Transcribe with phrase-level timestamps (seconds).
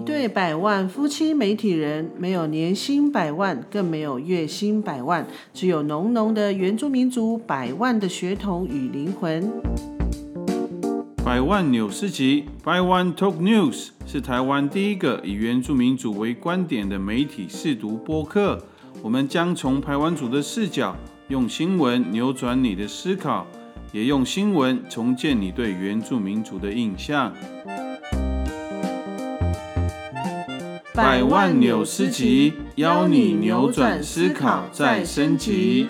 [0.00, 9.52] 一对百万夫妻媒体人，没有年薪百万，更没有月薪百万，只有浓浓的原住民族百万的血统与灵魂。
[11.22, 18.58] 百万纽斯集，百万 Talk News 是台湾第一个以原住民族为观点的媒体试读播客。
[19.02, 20.96] 我们将从台湾族的视角，
[21.28, 23.46] 用新闻扭转你的思考，
[23.92, 27.30] 也用新闻重建你对原住民族的印象。
[31.02, 35.86] 百万纽斯集，邀你扭转思考，再升级。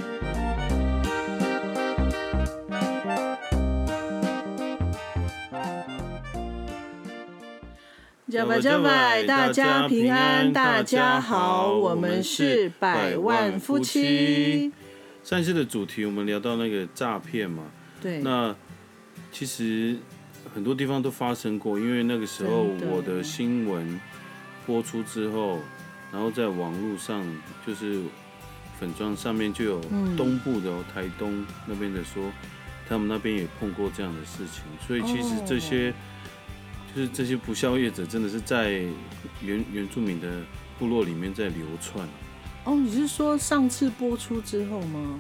[8.28, 14.70] 加百加百，大家平安，大家好，我们是百万夫妻。
[15.24, 17.64] 上次的主题我们聊到那个诈骗嘛，
[18.00, 18.55] 对，那
[19.33, 19.97] 其实
[20.55, 24.00] 很多地方都发生过，因为那个时候我的新闻
[24.70, 25.58] 播出之后，
[26.12, 27.25] 然后在网络上
[27.67, 28.00] 就是
[28.78, 30.17] 粉砖上面就有嗯。
[30.17, 32.31] 东部的、哦台东那边的说，
[32.89, 35.92] 他们那边也碰过这样的事情，所以其实这些、
[36.94, 38.84] 就是这些不孝业者真的是在
[39.42, 40.28] 原原住民的
[40.78, 42.09] 部落里面在流窜，
[42.64, 45.19] 哦，你是说上次播出之后吗？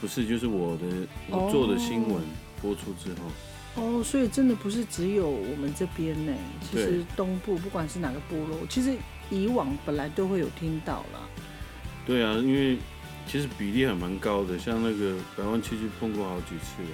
[0.00, 0.84] 不是就是我的
[1.28, 2.22] 我做的新闻
[2.62, 3.30] 播出之后。
[3.78, 6.32] 哦，所以真的不是只有我们这边呢，
[6.68, 8.94] 其实东部不管是哪个部落，其实
[9.30, 11.20] 以往本来都会有听到啦。
[12.04, 12.76] 对啊，因为
[13.26, 16.88] 其实比例还蛮高的，像那个百万区就碰过好几次了。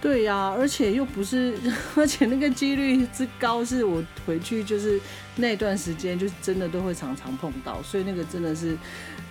[0.00, 1.56] 对呀、而且又不是，
[1.96, 5.00] 而且那个几率之高，是我回去就是
[5.36, 8.76] 那段时间，就是真的都会常常碰到，所以那个真的是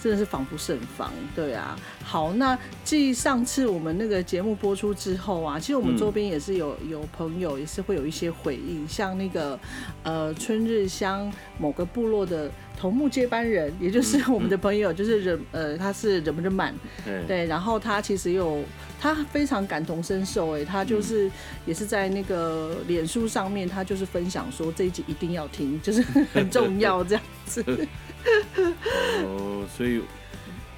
[0.02, 1.12] 真的是防不胜防。
[1.36, 9.58] 对啊，好，那继上次我们那个节目播出之后啊，其实我们嗯周边也是有有朋友也是会有一些回应，像那个
[10.04, 16.75] 呃春日乡某个部落的头目接班人，也就是我们的朋友，就是人呃他是人不人满。
[17.08, 18.62] 哎，对，然后他其实有
[19.00, 21.31] 他非常感同身受，哎，他就是
[21.66, 26.02] 也是在那个脸书上面，他就是分享说这一集一定要听，就是
[26.34, 27.64] 很重要这样子。
[29.24, 30.02] 哦，所以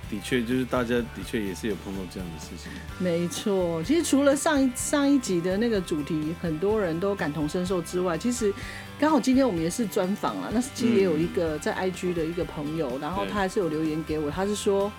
[0.10, 2.72] 的确就是大家的确也是有碰到这样的事情。
[3.00, 8.54] 没错，其实除了上一上一集的那个主题，很多人都感同身受之外，其实
[9.00, 14.92] 刚好今天我们也是专访啊，那其实也有一个在 IG 的一个朋友，然后他还是有留言给我，他是说。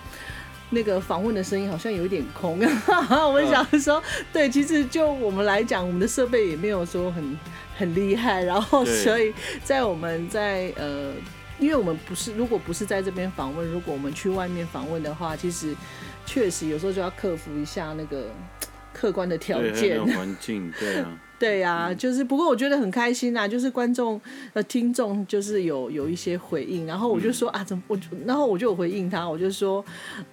[0.69, 2.59] 那个访问的声音好像有一点空，
[3.31, 7.39] 我想说，对，其实就我们来讲，我们的设备也没有说很
[7.77, 9.33] 很厉害，然后所以
[9.63, 11.13] 在我们在呃，
[11.57, 15.73] 因为我们不是如果不是在这边访问，如果我们去外面访问的话，其实
[16.25, 18.25] 确实有时候就要克服一下那个
[18.93, 20.05] 客观的条件。
[20.05, 24.19] 环境，对啊，对呀、就是不过我觉得很开心啊，就是观众
[24.53, 29.83] 呃听众就是有有一些回应，然后我就说、啊怎么我就然后我就有回应他，我就说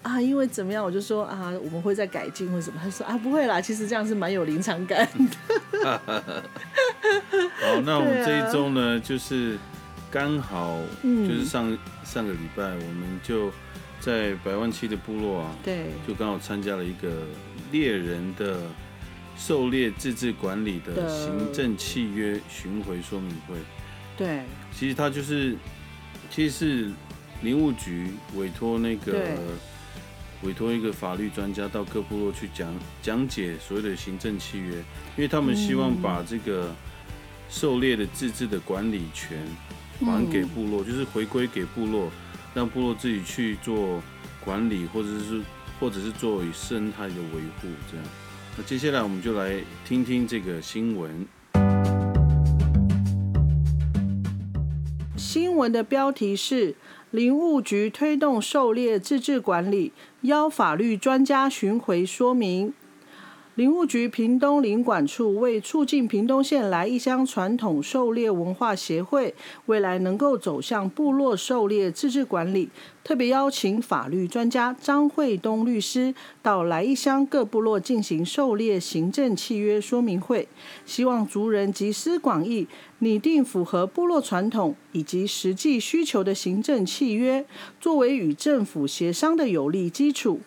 [0.03, 5.06] 啊因为怎么样，我就说啊我们会再改进或者什么，他说啊不会啦，其实这样是蛮有临场感
[5.82, 6.00] 的。
[7.60, 9.59] 好，那我们这一周呢，就是
[10.10, 11.28] 刚好嗯。
[11.28, 13.50] 就是上、上个礼拜，我们就
[14.00, 15.87] 在百万七的部落啊，对。
[16.06, 17.09] 就刚好参加了一个
[17.72, 18.59] 猎人的
[19.37, 23.56] 狩猎自治管理的的行政契约巡回说明会。
[24.17, 25.56] 对其实它就是，
[26.31, 26.93] 其实是
[27.43, 29.37] 林务局委托那个
[30.43, 34.77] 委托一个法律专家到各部落去讲讲解所谓的行政契约，
[35.17, 36.75] 因为他们希望把这个
[37.49, 39.39] 狩猎的自治的管理权
[40.00, 42.11] 还给部落，就是回归给部落，
[42.55, 44.03] 让部落自己去做
[44.44, 45.43] 管理，或者是
[45.81, 48.06] 或者是作为生态的维护这样。
[48.56, 51.26] 那接下来我们就来听听这个新闻。
[55.16, 56.76] 新闻的标题是：
[57.10, 62.72] 林务局推动狩猎自治管理，邀法律专家巡回说明。
[63.56, 69.32] 林务局屏东林管处为促进屏东县来义乡传统狩猎文化协会
[69.67, 72.69] 未来能够走向部落狩猎自治管理，
[73.05, 76.12] 特别邀请法律专家张惠东律师
[76.43, 80.49] 到来义乡各部落进行狩猎行政契约说明会，
[80.84, 82.67] 希望族人集思广益，
[82.99, 87.46] 拟定符合部落传统以及实际需求的行政契约，
[87.81, 90.40] 作为与政府协商的有力基础。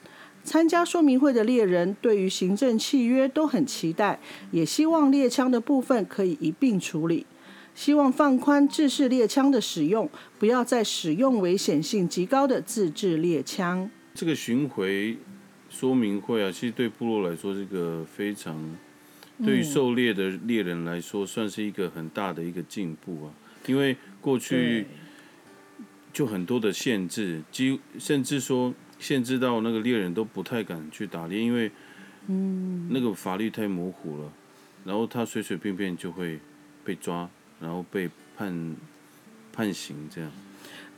[0.47, 4.17] 参加说明会的猎人对于行政契约都很期待，
[4.49, 7.25] 也希望猎枪的部分可以一并处理。
[7.75, 10.09] 希望放宽制式猎枪的使用，
[10.39, 13.91] 不要再使用危险性极高的自制猎枪。
[14.15, 15.17] 这个巡回
[15.69, 18.55] 说明会啊，其实对部落来说，是个非常
[19.43, 23.33] 对于狩猎的猎人来说，算是一个很大的一个进步啊。
[23.65, 24.85] 因为过去
[26.13, 31.71] 就很多的限制，几甚至说限制到那个猎人都不太敢去打猎，因为
[32.27, 34.31] 嗯那个法律太模糊了，
[34.85, 36.39] 然后他随随便便就会
[36.83, 37.29] 被抓，
[37.59, 38.75] 然后被判
[39.53, 40.31] 判刑这样。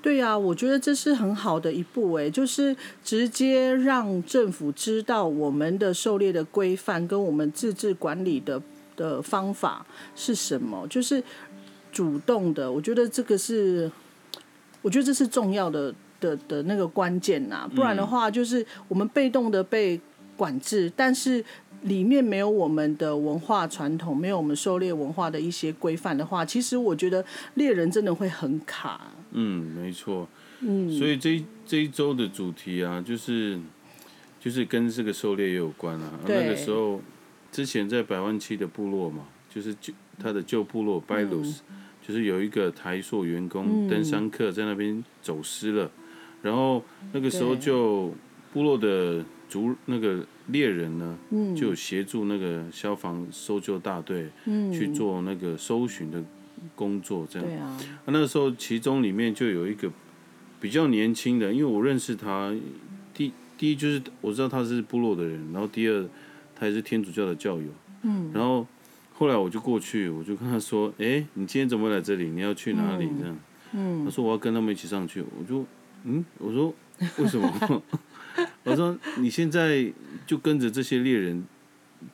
[0.02, 2.74] 对呀、我觉得这是很好的一步，哎，就是
[3.04, 8.62] 直接让政府知道我们的狩猎的规范跟我们自治管理的
[8.96, 9.86] 的方法
[10.16, 11.22] 是什么，就是
[11.92, 12.72] 主动的。
[12.72, 13.92] 我觉得这个是，
[14.82, 20.00] 我觉得这是重要的的的那个关键呐、不然的话，就是我们被动的被
[20.36, 21.44] 管制，但是。
[21.84, 27.24] 里面没有我们的文化传统，没有我们狩猎文化的一些规范的话，其实我觉得
[27.54, 29.00] 猎人真的会很卡。
[29.32, 30.28] 嗯，没错。
[30.60, 33.58] 嗯，所以这一这一周的主题啊，就是
[34.42, 36.20] 就是跟这个狩猎也有关啊。
[36.28, 37.00] 那个时候，
[37.50, 41.62] 之前在百万七的部落嘛，就是旧他的旧部落拜鲁斯，
[42.06, 45.90] 就是有一个台塑员工、登山客在那边走失了，
[46.42, 48.14] 然后那个时候就
[48.54, 51.18] 部落的族那个猎人呢，
[51.56, 54.30] 就有协助那个消防搜救大队
[54.72, 56.24] 去做那个搜寻的
[56.76, 57.48] 工作，这样。
[57.48, 59.92] 对啊，那个时候，其中里面就有一个
[60.60, 62.54] 比较年轻的，因为我认识他，
[63.14, 66.06] 第第一就是我知道他是部落的人，然后第二
[66.56, 67.68] 他也是天主教的教友，
[68.04, 68.66] 嗯，然后
[69.14, 72.30] 后来我就过去，我就跟他说，哎，你今天怎么来这里？
[72.30, 73.08] 你要去哪里？
[73.20, 73.38] 这样，
[73.74, 75.66] 嗯，他说我要跟他们一起上去，我就，
[76.04, 76.74] 嗯，我说
[77.18, 77.84] 为什么？
[78.64, 79.92] 我说你现在
[80.26, 81.44] 就跟着这些猎人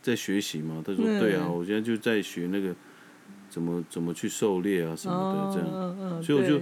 [0.02, 0.82] 在学习吗？
[0.86, 2.74] 他说嗯对啊，我现在就在学那个
[3.50, 6.24] 怎么怎么去狩猎啊什么的这样。
[6.24, 6.60] 所以我就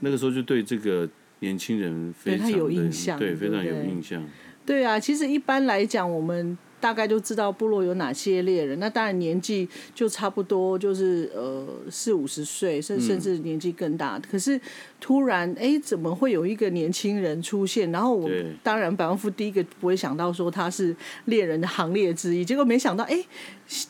[0.00, 1.08] 那个时候就对这个
[1.40, 4.22] 年轻人非常的对有印象对，非常有印象。
[4.66, 8.78] 对啊，其实一般来讲，我们大概就知道部落有哪些猎人。
[8.78, 14.18] 那当然年纪就差不多，就是呃四五十岁，甚甚至年纪更大。
[14.30, 14.60] 可是
[15.00, 17.90] 突然，哎，怎么会有一个年轻人出现？
[17.90, 18.30] 然后我
[18.62, 20.94] 当然百万富第一个不会想到说他是
[21.26, 23.24] 猎人的行列之一，结果没想到，哎，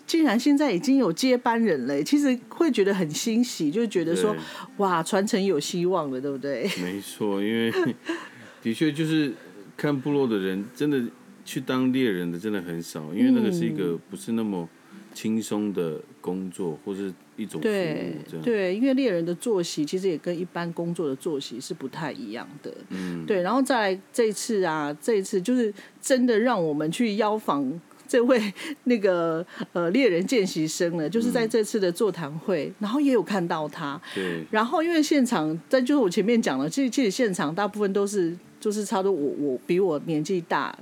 [0.07, 2.03] 竟然现在已经有接班人了。
[2.03, 4.35] 其实会觉得很欣喜，就觉得说
[4.79, 6.69] 哇，传承有希望了，对不对？
[6.83, 7.73] 没错，因为
[8.63, 9.33] 的确就是
[9.77, 11.01] 看部落的人，真的
[11.49, 14.69] 去当猎人的真的很少，因为那个是一个不是那么
[15.15, 18.45] 轻松的工作，或是一种服对务这样。
[18.45, 22.71] 对，因为猎人的作息其实也跟一般工作的作息是不太一样的。
[22.91, 25.73] 嗯，对，然后再来这一次啊，这一次就是
[26.03, 28.53] 真的让我们去邀访这位
[28.85, 33.99] 那个呃猎人见习生了，就是在这次的座谈会，然后也有看到他。
[34.15, 40.77] 对然后因为现场，在就是我前面讲了，其实其实现场大部分都是就是差不多我我比我年纪大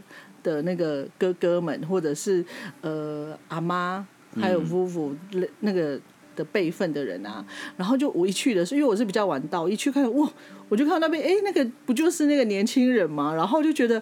[0.46, 2.44] 的那个哥哥们，或者是
[2.80, 4.06] 呃阿妈，
[4.40, 5.12] 还有夫妇、
[5.60, 6.00] 那个
[6.36, 7.44] 的辈分的人啊。
[7.76, 10.30] 然后就我一去的时候，因为我是比较晚到，一去看哇，
[10.68, 13.34] 我就看到那边哎，那个不就是那个年轻人吗？
[13.34, 14.00] 然后就觉得。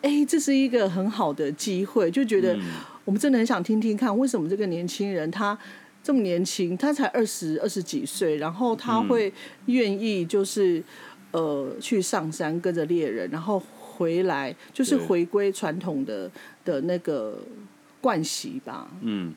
[0.00, 2.56] 哎，这是一个很好的机会，就觉得
[3.04, 5.58] 我们真的很想听听看，为什么这个年轻人他
[6.04, 9.32] 这么年轻，他才二十二十几岁，然后他会
[9.66, 10.80] 愿意就是、
[11.32, 13.60] 呃去上山跟着猎人，然后
[13.98, 16.30] 回来就是回归传统的
[16.64, 17.38] 的那个
[18.00, 18.88] 惯习吧。
[19.02, 19.34] 嗯。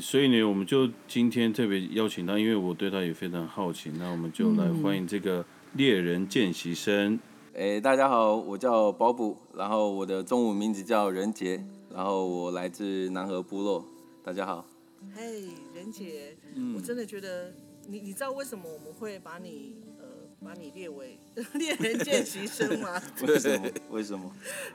[0.00, 7.20] 所以呢，我们就今天特别邀请他，因为我对他也非常好奇，那我们就来欢迎这个猎人见习生。
[7.52, 11.62] 诶，大家好，我叫保卜，然后我的中文名字叫任杰，
[11.94, 13.84] 然后我来自南河部落。
[14.24, 14.64] 大家好，
[15.14, 15.42] 嘿，
[15.74, 17.52] 任杰，嗯我真的觉得
[17.86, 20.06] 你你知道为什么我们会把你呃
[20.42, 21.18] 把你列为
[21.54, 23.00] 猎人见习生吗？
[23.26, 23.70] 为什么？
[23.90, 24.30] 为什么？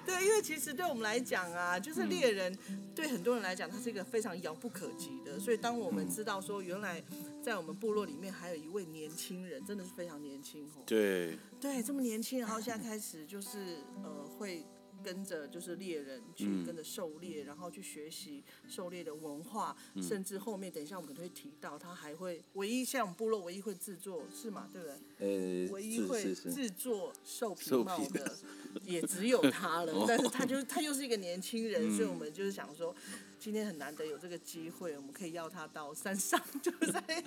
[0.06, 2.58] 对，因为其实对我们来讲啊，就是猎人，
[2.96, 5.40] 对很多人来讲，他是一个非常遥不可及的。
[5.40, 7.04] 所以当我们知道说，原来
[7.44, 10.84] 在我们部落里面还有一位年轻人，真的是非常年轻哦。
[10.86, 14.66] 对，对，这么年轻，然后现在开始就是呃会。
[15.04, 24.70] 跟着就是猎人去嗯跟着狩猎，然后去学习狩猎的文化，甚至后面等一下我们可能会提到，他还会唯一像部落唯一会制作是吗？
[24.72, 24.98] 对不对？
[25.20, 28.36] 呃，唯一会制作兽皮兽皮帽的，
[28.84, 30.06] 也只有他了。
[30.08, 32.96] 但是他就是他又是一个年轻人，所以我们就是想说，
[33.40, 37.24] 今天很难得有这个机会，我们可以邀他到山上， 就在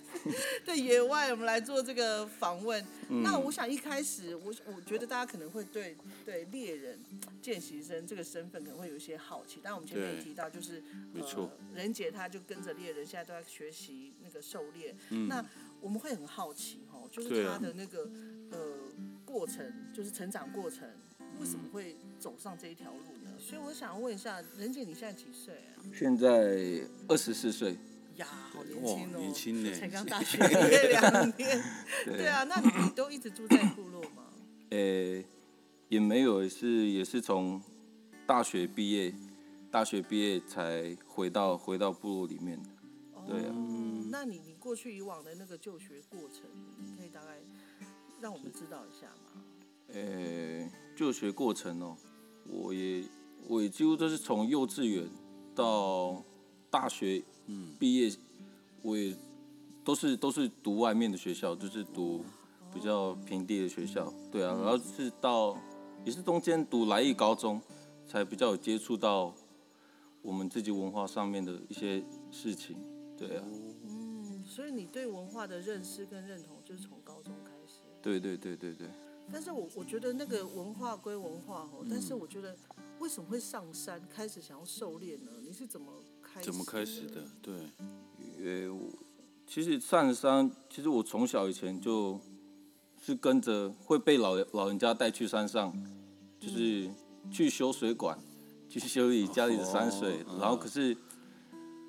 [0.65, 2.85] 在野外，我们来做这个访问。
[3.23, 6.99] 那我想一开始，我我觉得大家可能会对对猎人
[7.41, 14.95] 见习生这个身份可能会有一些好奇，但我们前面也提到，就是没错呃，任杰他就跟着猎人，现在都在学习那个狩猎。
[15.29, 15.45] 那
[15.81, 18.11] 我们会很好奇哦，就是他的那个、
[18.51, 18.77] 呃
[19.25, 20.89] 过程，就是成长过程，
[21.39, 23.20] 为什么会走上这一条路呢？
[23.41, 25.81] 所以我想问一下，任姐，你现在几岁啊？
[25.95, 26.29] 现在
[27.09, 27.77] 二十四岁，
[28.17, 31.63] 呀，好年哇轻哦，年轻呢才刚大学毕业两年。
[32.05, 34.25] 对 对啊，那你你都一直住在部落吗？
[34.71, 35.25] 诶、
[35.89, 37.61] 也没有，是也是从
[38.27, 39.13] 大学毕业，
[39.71, 42.69] 大学毕业才回到回到部落里面的。
[43.27, 46.43] 对啊哦，那你你过去以往的那个就学过程，
[46.79, 47.39] 你可以大概
[48.21, 49.43] 让我们知道一下吗？
[49.89, 51.97] 呃，就学过程哦，
[52.47, 53.03] 我也
[53.49, 55.09] 我也几乎都是从幼稚园
[55.55, 56.23] 到
[56.71, 58.13] 大学，嗯，毕业，
[58.83, 59.15] 我也
[59.85, 62.25] 都是都是读外面的学校，就是读
[62.73, 65.57] 比较平地的学校，对啊，然后是到
[66.05, 67.61] 也是中间读来义高中，
[68.07, 69.35] 才比较有接触到
[70.23, 72.77] 我们自己文化上面的一些事情，
[73.19, 73.45] 对啊，
[73.85, 77.81] 嗯，所以你对文化的认识跟认同就是从高中开始。
[78.01, 78.87] 对对对对对。
[79.33, 82.57] 但是我我觉得那个文化归文化哦，但嗯是我觉得
[83.01, 85.33] 为什么会上山开始想要狩猎呢？
[85.43, 85.91] 你是怎么
[86.23, 86.47] 开始？
[86.47, 87.25] 怎么开始的？？
[87.41, 87.55] 对，
[88.67, 88.91] 呃，我
[89.47, 92.21] 其实上山，其实我从小以前就
[93.03, 95.73] 是跟着会被老老人家带去山上，
[96.39, 96.91] 就是
[97.33, 98.19] 去修水管，
[98.69, 100.95] 去修理家里的山水，哦然后可是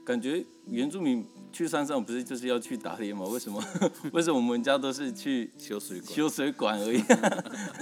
[0.06, 3.26] 感觉原住民去山上不是就是要去打猎吗？
[3.26, 3.62] 为什么
[4.14, 6.14] 为什么我们家都是去修水管。
[6.14, 7.04] 修水管而已？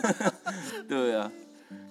[0.90, 1.32] 对啊，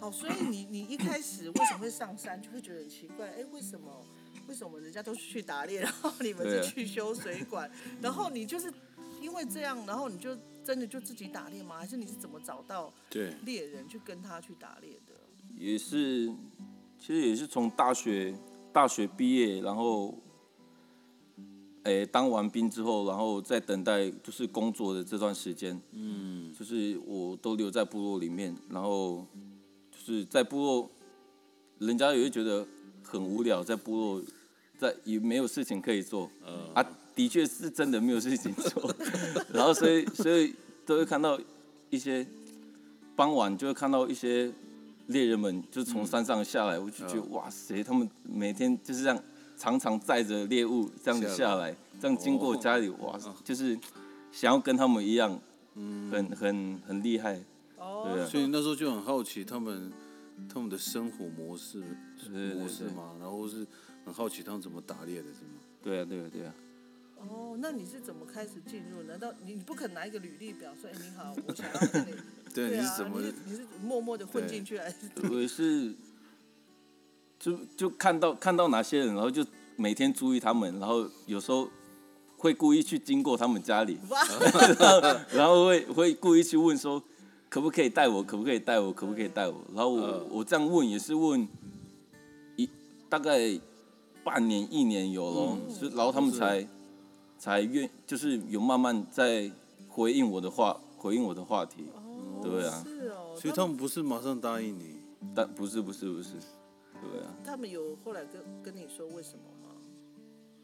[0.00, 4.04] 好，所以你你一开始为什么会上山，就会觉得很奇怪，哎，为什么
[4.48, 7.70] 为什么人家都是去打猎，然后你们是去修水管，
[8.00, 8.72] 然后你就是
[9.20, 11.76] 因为这样，然后你就真的就自己打猎吗？
[11.78, 15.14] 还是你是怎么找到对，猎人去跟他去打猎的？
[15.56, 16.32] 也是，
[16.98, 18.32] 其实也是从大学
[18.72, 20.14] 大学毕业，然后，
[21.82, 29.26] 诶、当完兵之后，然后再等待就是工作的这段时间，嗯，就是我都留在部落里面，然后
[30.08, 30.90] 就是在部落，
[31.80, 32.66] 人家也会觉得
[33.02, 34.22] 很无聊，在部落，
[34.78, 38.90] 在也没有事情可以做，呃，啊，的确是真的没有事情做，
[39.52, 40.54] 然后所以所以
[40.86, 41.38] 都会看到
[41.90, 42.26] 一些
[43.14, 44.50] 傍晚就会看到一些
[45.08, 49.22] 猎人们就从山上下来，我就觉得、哇塞，他们每天就是这样
[49.58, 53.78] 常常载着猎物这样子下来，这样经过家里，哇，就是
[54.32, 55.38] 想要跟他们一样，
[56.10, 57.38] 很很很厉害，
[57.88, 59.90] 哦对啊所以那时候就很好奇他们
[60.52, 61.80] 他们的生活模式
[62.18, 63.66] 对对对模式嘛，然后是
[64.04, 65.60] 很好奇他们怎么打猎的，是吗？
[65.82, 66.54] 对啊对啊对啊，
[67.28, 69.02] 哦，那你是怎么开始进入？
[69.04, 72.14] 难道你你不肯拿一个履历表说，哎，你好， 我想要跟你？
[72.54, 74.96] 对，你啊，是怎么你是你是默默的混进去还是？
[75.30, 75.94] 我也是，
[77.38, 79.44] 就就看到看到哪些人，然后就
[79.76, 81.68] 每天注意他们，然后有时候
[82.36, 84.20] 会故意去经过他们家里，哇，
[85.32, 87.02] 然后会会故意去问说，
[87.48, 89.54] 可不可以带我，可不可以带我，可不可以带我？
[89.74, 91.46] 然后我、嗯我这样问也是问
[92.56, 92.68] 一
[93.08, 93.58] 大概
[94.22, 96.66] 半年一年有咯，嗯是然后他们才
[97.38, 99.50] 才愿就是有慢慢在
[99.88, 101.84] 回应我的话，回应我的话题，
[102.42, 104.96] 对啊，是哦，所以他们不是马上答应你，
[105.34, 106.32] 但不是不是不是，
[107.00, 107.34] 对啊。
[107.44, 109.74] 他们有后来跟跟你说为什么吗？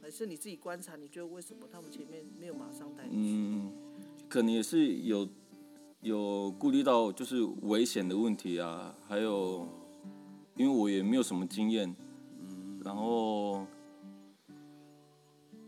[0.03, 3.33] 还是你自己观察，你觉得为什么他们前面没有马上带你去？
[3.33, 3.73] 嗯，
[4.29, 5.26] 可能也是有
[6.04, 9.66] 有顾虑到就是危险的问题啊，还有
[10.54, 11.96] 因为我也没有什么经验，
[12.84, 13.66] 然后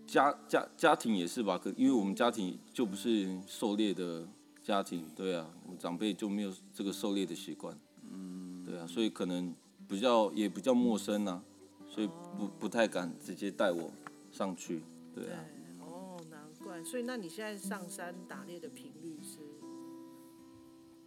[0.06, 4.28] 家家家庭也是吧，可因为我们家庭就不是狩猎的
[4.62, 7.74] 家庭，对啊，我长辈就没有这个狩猎的习惯，
[8.12, 9.54] 嗯，对啊，所以可能
[9.88, 11.42] 比较也比较陌生啊，
[11.88, 13.90] 所以不不太敢直接带我
[14.30, 14.82] 上去，
[15.14, 15.40] 对啊。，
[15.80, 16.84] 哦，难怪。
[16.84, 18.92] 所以那你现在上山打猎的频？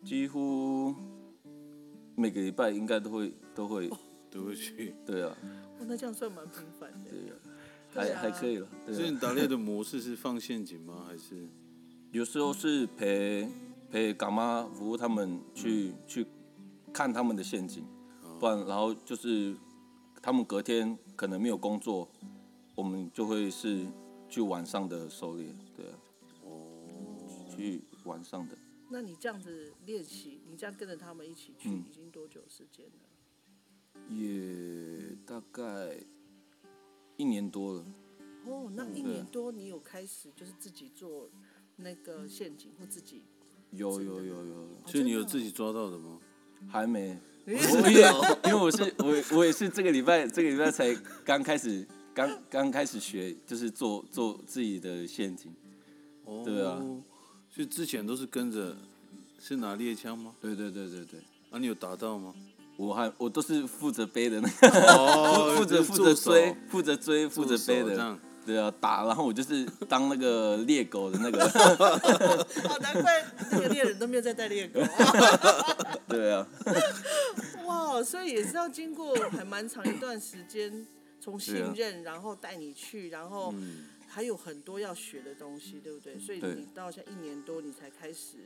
[0.03, 0.95] 几乎
[2.15, 3.89] 每个礼拜应该都会都会，
[4.31, 4.95] 都会去。
[5.05, 5.35] 对啊，
[5.79, 7.09] 哦，那这样算蛮频繁的。
[7.09, 7.35] 对啊，
[7.93, 8.67] 还啊还可以了。
[8.87, 11.05] 所以你打猎的模式是放陷阱吗？
[11.07, 11.47] 还是
[12.11, 13.47] 有时候是陪
[13.89, 16.25] 陪干妈服务他们去去
[16.93, 17.83] 看他们的陷阱，
[18.39, 19.55] 不然然后就是
[20.21, 22.09] 他们隔天可能没有工作，
[22.75, 23.85] 我们就会是
[24.29, 25.93] 去晚上的狩猎，对啊，
[27.55, 28.57] 去晚上的。
[28.89, 32.91] 那你这样子练习，你这样跟着他们一起去，嗯已经多久时间了？
[34.09, 35.95] 也大概
[37.17, 37.85] 一年多了。
[38.45, 41.29] 哦，那一年多你有开始就是自己做
[41.75, 43.23] 那个陷阱或自己？
[43.71, 46.19] 有有有有，所以你有自己抓到的吗？
[46.67, 47.15] 还没。
[47.45, 48.01] 我因为
[48.45, 50.93] 因为我是我我也是这个礼拜这个礼拜才
[51.23, 55.53] 刚开始刚刚开始学，就是做做自己的陷阱。
[56.25, 56.81] 哦，对啊。
[57.53, 58.75] 所以之前都是跟着，
[59.39, 60.33] 是拿猎枪吗？
[60.41, 61.19] 对对对对对，
[61.51, 62.33] 啊，你有打到吗？
[62.77, 67.95] 我还我都是负责背的那个，哦 负责负责追，负责追，负责背的。
[67.95, 68.19] 这样。
[68.45, 71.43] 对啊，打，然后我就是当那个猎狗的那个，
[72.67, 74.79] 哦，难怪那个猎人都没有在带猎狗。
[76.07, 76.47] 对啊，
[77.67, 80.87] 哇，所以也是要经过还蛮长一段时间，
[81.19, 86.17] 从信任，然后带你去，然后嗯，还有很多要学的东西，对不对？
[86.19, 88.37] 所以你到现在一年多，你才开始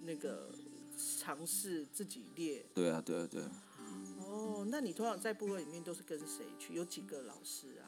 [0.00, 0.48] 那个
[1.18, 2.64] 尝试自己列。
[2.72, 3.50] 对啊，对啊，对啊。
[4.18, 6.72] 哦，那你通常在部落里面都是跟谁去？
[6.74, 7.84] 有几个老师啊？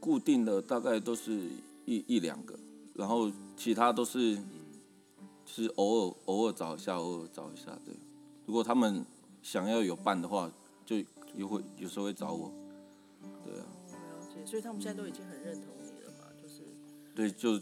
[0.00, 1.32] 固定的大概都是
[1.84, 2.58] 一一两个，
[2.94, 4.42] 然后其他都是就
[5.46, 7.78] 是偶尔偶尔找一下，偶尔找一下。
[7.84, 7.94] 对，
[8.46, 9.04] 如果他们
[9.42, 10.50] 想要有伴的话，
[10.86, 10.96] 就
[11.36, 12.50] 也会有时候会找我。
[14.44, 16.28] 所以他们现在都已经很认同你了嘛？
[16.40, 16.62] 就是
[17.14, 17.60] 对，就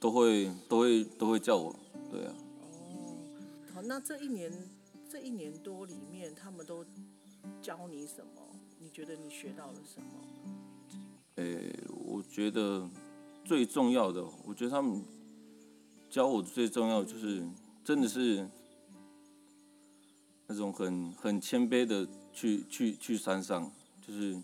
[0.00, 1.74] 都会都会都会叫我。
[2.10, 3.16] 对啊，哦，
[3.72, 4.52] 好，那这一年
[5.08, 6.84] 这一年多里面，他们都
[7.60, 8.42] 教你什么？
[8.78, 10.08] 你觉得你学到了什么？
[11.36, 12.88] 诶、我觉得
[13.44, 15.02] 最重要的，我觉得他们
[16.08, 17.44] 教我最重要的就是
[17.84, 18.48] 真的是
[20.46, 24.40] 那种很很谦卑的去去去山上，就是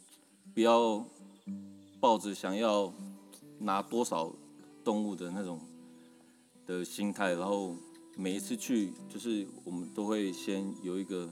[0.52, 1.04] 不要
[2.00, 2.92] 抱着想要
[3.58, 4.34] 拿多少
[4.82, 5.60] 动物的那种
[6.66, 7.76] 的心态，然后
[8.16, 11.28] 每一次去，就是我们都会先有一个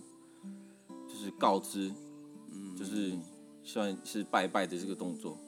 [1.08, 1.90] 就是告知，
[2.52, 3.16] 嗯就是
[3.64, 5.38] 算是拜拜的这个动作。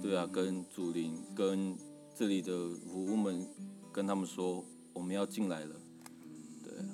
[0.00, 1.76] 对啊，跟祖灵、跟
[2.14, 2.52] 这里的
[2.90, 3.48] 服务们，
[3.90, 5.74] 跟他们说我们要进来了。
[6.62, 6.84] 对啊，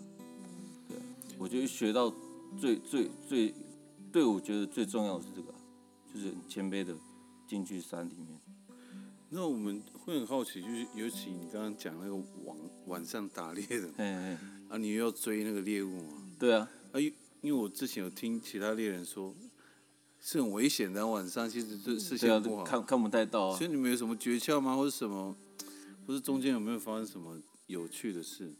[0.88, 1.02] 对啊，
[1.38, 2.12] 我觉得学到
[2.56, 3.54] 最最最，
[4.12, 5.58] 对我觉得最重要的是这个啊，
[6.14, 6.94] 就是很谦卑的
[7.48, 8.38] 进去山里面。
[9.30, 14.38] 那我们会很好奇，就是尤其你刚刚讲那个晚晚上打猎的嗯嗯，
[14.68, 16.12] 啊，你又要追那个猎物嘛？
[16.38, 19.34] 对啊，啊，因因为我之前有听其他猎人说，
[20.20, 22.64] 是很危险的，晚上其实这视对啊线不，好。
[22.64, 23.66] 看看不太到啊所。
[23.66, 24.74] 以你们有什么诀窍吗？
[24.74, 25.36] 或者什么，
[26.06, 28.50] 或是中间有没有发生什么有趣的事，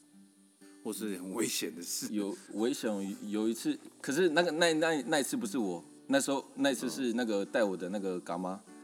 [0.85, 2.13] 或是很危险的事？
[2.13, 8.75] 有危险有有一次，可是那个那那那一次不是我，那时候那一次是那个带我的那个干妈，嗯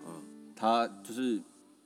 [0.65, 1.39] 他就是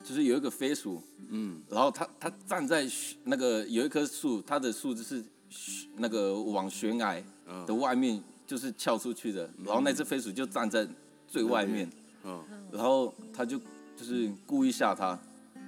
[0.05, 2.89] 就是有一个飞鼠，嗯然后他他站在
[3.25, 7.67] 那个有一棵树，它的树就是悬那个往悬崖嗯。
[7.67, 10.87] 的外面就是翘出去的，然后那只飞鼠就站在
[11.27, 11.91] 最外面，
[12.23, 12.41] 嗯。
[12.71, 13.59] 然后他就
[13.97, 15.19] 就是故意吓他，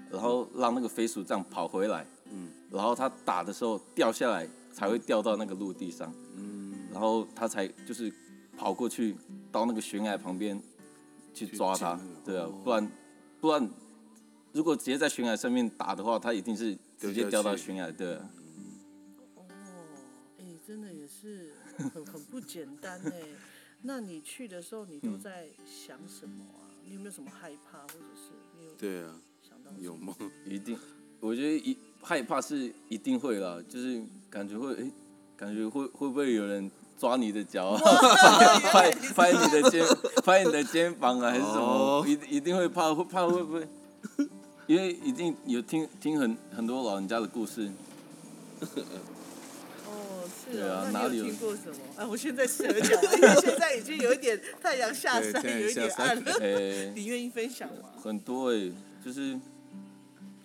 [0.09, 2.49] 然后让那个飞鼠这样跑回来，嗯。
[2.70, 8.12] 然后他打的时候掉下来才会掉到那个陆地上，嗯，然后他才就是
[8.57, 9.16] 跑过去
[9.51, 10.62] 到那个悬崖旁边
[11.35, 12.88] 去抓它去捡那个，对啊哦，不然
[13.40, 13.70] 不然
[14.53, 18.31] 如果直接在悬崖上面打的话，他一定是直接掉到悬崖，对啊，
[19.37, 19.44] 哦，
[20.38, 23.22] 哎、真的也是很很不简单哎。
[23.83, 26.68] 那你去的时候，你都在想什么啊？
[26.85, 30.14] 你有没有什么害怕，或者是你有对啊，想到有吗？
[30.44, 30.76] 一定，
[31.18, 34.90] 我觉得一害怕是一定会啦，就是感觉会，哎，
[35.35, 37.80] 感觉会会不会有人抓你的脚 啊，
[38.70, 39.82] 拍拍你的肩，
[40.22, 42.04] 拍你的肩膀啊，还是什么哦？
[42.06, 43.66] 一一定会怕，会怕会不会？
[44.66, 47.70] 因为一定有听听很很多老人家的故事，
[49.86, 51.76] 哦，是对哦，啊哪里有听过什么？
[51.96, 56.32] 哎，我现在适合讲，因 为现在已经有一点太阳下山，对太阳有一点下山暗了。
[56.40, 57.88] 诶、你愿意分享吗？
[58.02, 58.70] 很多哎、
[59.04, 59.38] 就是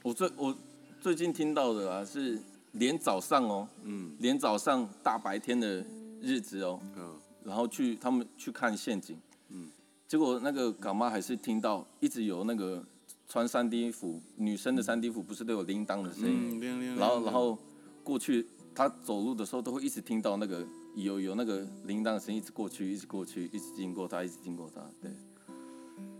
[0.01, 0.55] 我最我
[1.01, 2.39] 最近听到的啊，是
[2.71, 5.85] 连早上哦，嗯连早上大白天的
[6.21, 7.15] 日子哦，嗯。
[7.43, 9.17] 然后去他们去看陷阱，
[9.49, 9.69] 嗯。
[10.07, 12.83] 结果那个港妈还是听到一直有那个
[13.27, 16.95] 穿三 D 服女生的三 D 服不是都有铃铛的声音，嗯，亮亮。
[16.95, 17.57] 然后然后
[18.03, 25.11] 过去她走路的时候都会一直听到那个有有那个铃铛的声音，一直过去，一直过去，一直经过她，一直经过她，对，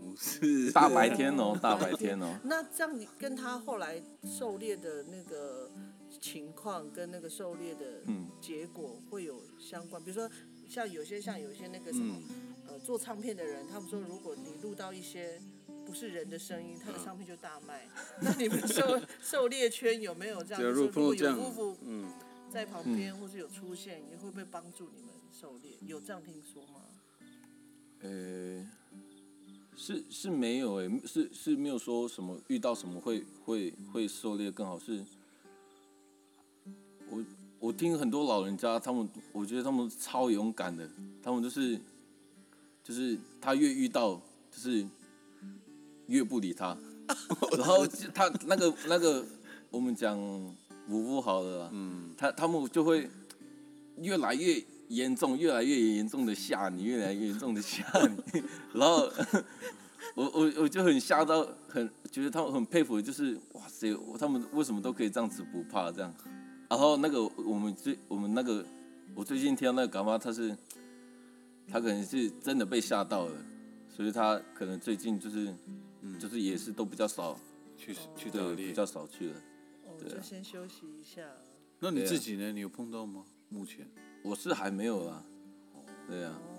[0.00, 0.70] 不是。
[0.72, 5.70] 大白天哦，大白天哦， 那这样你跟他后来狩猎的那个
[6.20, 10.02] 情况跟那个狩猎的嗯结果会有相关？
[10.02, 10.30] 比如说，
[10.68, 15.40] 像有些像有些那个什么、嗯呃做唱片的人，他们说如果你录到一些
[15.86, 17.86] 不是人的声音，他的唱片就大卖。
[18.20, 20.60] 那你们狩狩猎圈有没有这样？
[20.60, 22.10] 假如果有夫妇嗯，
[22.50, 25.72] 在旁边，或是有出现，也会不会帮助你们狩猎？
[25.86, 26.82] 有这样听说吗？
[28.00, 28.68] 呃，
[29.76, 35.04] 是是没有诶，是是没有说什么遇到什么会会会狩猎更好，是
[37.10, 37.24] 我
[37.58, 40.88] 我听很多老人家他们，我觉得他们超勇敢的，
[41.22, 41.78] 他们就是
[42.84, 44.86] 就是他越遇到就是
[46.06, 46.76] 越不理他，
[47.56, 49.24] 然后就他那个那个
[49.70, 50.18] 我们讲
[50.88, 53.08] 五不好了啦，嗯，他他们就会
[53.96, 58.42] 越来越严重，越来越严重的吓你，越来越严重的吓你，
[58.72, 59.10] 然后
[60.14, 66.14] 我我我就很吓到，很觉得他们很佩服，就是哇塞，他们为什么都可以这样子不怕这样？
[66.68, 68.64] 然后那个我们最我们那个
[69.14, 70.56] 我最近听到那个干妈，他是
[71.70, 73.32] 他可能是真的被吓到了，
[73.88, 75.54] 所以他可能最近就是
[76.02, 77.38] 嗯就是也是都比较少
[77.76, 78.72] 去去打，猎比。
[78.72, 79.34] 较少去了。
[79.84, 81.22] 哦，对啊就先休息一下。
[81.78, 82.50] 那你自己呢？
[82.52, 83.24] 你有碰到吗？
[83.48, 83.86] 目前
[84.22, 85.22] 我是还没有啊，
[86.08, 86.55] 对啊，哦，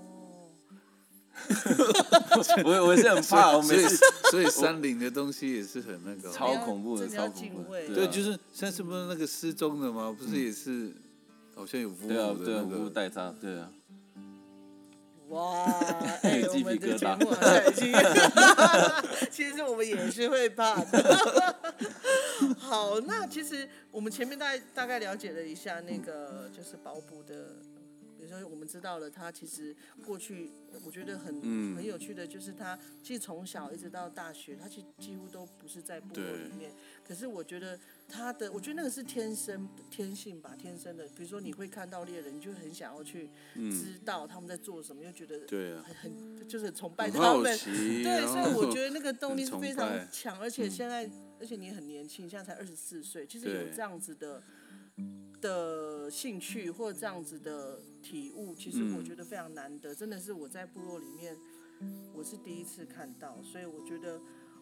[2.65, 3.97] 我我是很怕，我所以每次
[4.31, 6.33] 所以 山林的东西也是很那个哦。
[6.35, 10.15] 超恐怖的，超恐怖对，啊就是现在是不是那个失踪的吗？
[10.17, 10.91] 不是也是，
[11.55, 13.71] 好像有服务对啊的对他，对啊，
[15.29, 15.65] 哇，
[16.23, 21.55] 哎，我鸡皮们的节疙瘩其实我们也是会怕的。
[22.59, 27.55] 好，那其实我们前面大概大概了解了一下那个就是保捕的。
[28.27, 29.73] 比如说，我们知道了他其实
[30.05, 30.51] 过去，
[30.83, 36.71] 我觉得很、嗯很有趣的，就是他其实从小一直到大学，他其实几乎都不是在部落里面。
[37.07, 41.07] 可是我觉得他的，我觉得那个是天生天性吧，天生的。
[41.15, 47.57] 比如说你会看到猎人，你就很想要去知道他们在做什么，又觉得嗯对啊，很很就是很崇拜好他们。
[47.57, 48.03] 奇。
[48.03, 51.09] 对，所以我觉得那个 动力是非常强，而且现在，
[51.39, 54.43] 而且你很年轻，现在才二十四岁，其实有这样子的
[55.39, 57.79] 的兴趣或者这样子的
[58.09, 61.37] 体悟，其实我嗯觉得非常难得，真的是我在部落里面
[62.13, 64.21] 我是第一次看到，所以我觉得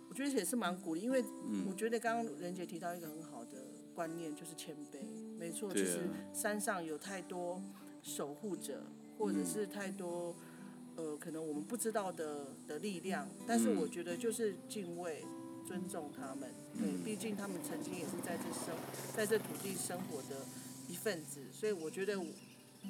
[0.09, 4.97] 我觉得也是蛮鼓励，因为嗯我觉得刚刚任杰提到一个很好的观念，就是谦卑，
[5.37, 5.99] 没错，其对啊实
[6.33, 7.61] 山上有太多
[8.01, 8.83] 守护者，
[9.17, 10.35] 或者是太多。
[10.97, 15.25] 呃，可能我们不知道的的力量，但是嗯我觉得就是敬畏、
[15.67, 16.49] 尊重他们。
[16.79, 18.73] 对，毕竟他们曾经也是在这生，
[19.13, 20.45] 在这土地生活的
[20.87, 22.17] 一份子，所以我觉得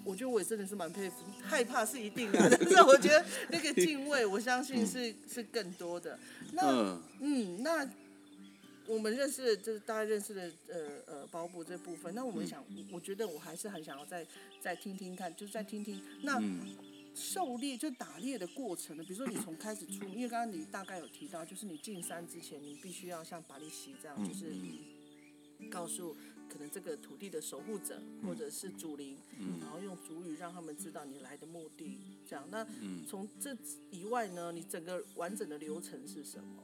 [0.03, 1.17] 我，觉得我也真的是蛮佩服。
[1.41, 6.19] 害怕是一定的，但是我觉得那个敬畏，我相信是是更多的。
[6.51, 7.89] 那嗯，嗯，那
[8.87, 12.13] 我们认识的，就是大家认识的，呃呃，包布这部分。
[12.13, 14.25] 那我们想，我觉得我还是很想要再
[14.61, 16.41] 再听听看，就是再听听那。
[17.17, 24.53] 狩猎就打猎的过程呢，比如说你从开始出，因为刚刚你大概有提到，就是你进山之前，你必须要像巴利西这样，就是
[25.71, 26.13] 告诉
[26.49, 29.17] 可能这个土地的守护者或者是祖灵，
[29.61, 32.47] 然后用主语让他们知道你来的目的，这样。
[32.49, 32.65] 那
[33.07, 33.55] 从这
[33.91, 36.63] 以外呢，你整个完整的流程是什么？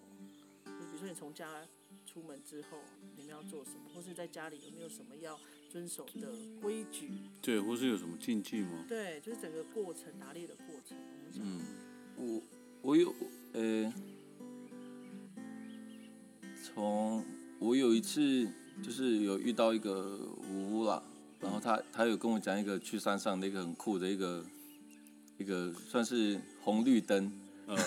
[0.65, 1.67] 就比如说你从家
[2.06, 2.80] 出门之后，
[3.17, 5.39] 你们要做什么，或是在家里有没有什么要
[5.70, 7.12] 遵守的规矩？
[7.41, 8.86] 对，或是有什么禁忌吗？
[8.88, 11.46] 对，就是整个过程打猎的过程，我们想。
[12.17, 12.41] 我
[12.82, 13.13] 我有
[13.54, 13.94] 呃，
[16.62, 17.24] 从
[17.60, 18.48] 我有一次
[18.84, 21.02] 就是有遇到一个五屋啦，
[21.40, 24.44] 然后他他有跟我讲一个去山上的一个很酷的一个
[25.38, 27.32] 一个算是红绿灯，
[27.68, 27.78] 嗯，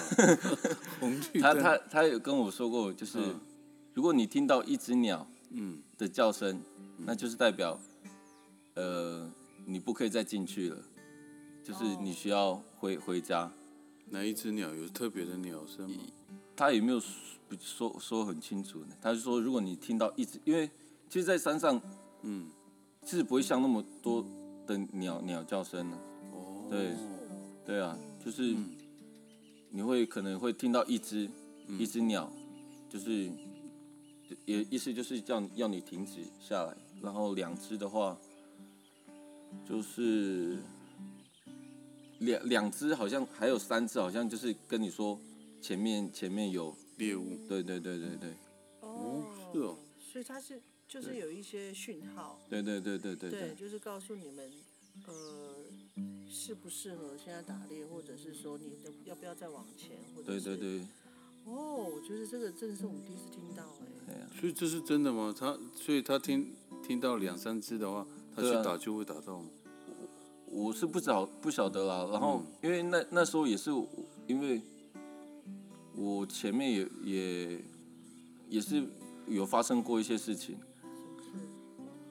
[1.00, 1.62] 红绿他灯。
[1.62, 3.40] 他他有跟我说过，就是嗯。
[3.94, 5.78] 如果你听到一只鸟嗯。
[5.96, 6.60] 的叫声，
[6.98, 7.78] 那就是代表
[8.74, 9.30] 呃
[9.64, 10.76] 你不可以再进去了，
[11.62, 13.50] 就是你需要回回家。
[14.10, 14.74] 哪一只鸟？
[14.74, 15.96] 有特别的鸟声吗？
[16.56, 17.10] 他也没有说
[17.58, 20.68] 说说很清楚呢，他是说如果你听到一直，因为
[21.08, 21.80] 其实，在山上
[22.22, 22.48] 嗯，
[23.04, 24.24] 其实不会像那么多
[24.66, 25.98] 的鸟鸟叫声呢。
[26.32, 26.92] 哦，对
[27.64, 28.54] 对啊，就是
[29.70, 31.28] 你会可能会听到一只、
[31.78, 32.30] 一只鸟，
[32.88, 33.30] 就是
[34.44, 38.16] 也意思就是叫要你停止下来，然后两只的话
[39.68, 40.58] 就是
[42.18, 45.18] 两两只好像还有三只好像就是跟你说
[45.64, 47.38] 前面前面有，猎物。
[47.48, 48.34] 对对对对对
[48.80, 54.52] 哦，是哦，所以它是就是有一些讯号，对对对对对对，就是告诉你们，
[55.06, 55.64] 呃，
[56.28, 60.86] 适不适合现在打猎，或者是说你的要不要再往前，或者是对对对，
[61.46, 65.34] 哦，我觉得这个真的是我们第一次听到哎、对啊，所以这是真的吗？
[65.34, 66.54] 他所以他听
[66.86, 69.48] 听到两三只的话，他去打就会打到吗？
[70.44, 72.06] 我是不晓不晓得啦。
[72.12, 73.70] 然后嗯因为那那时候也是
[74.26, 74.60] 因为
[75.96, 77.60] 我前面也也
[78.48, 78.84] 也是
[79.26, 80.56] 有发生过一些事情，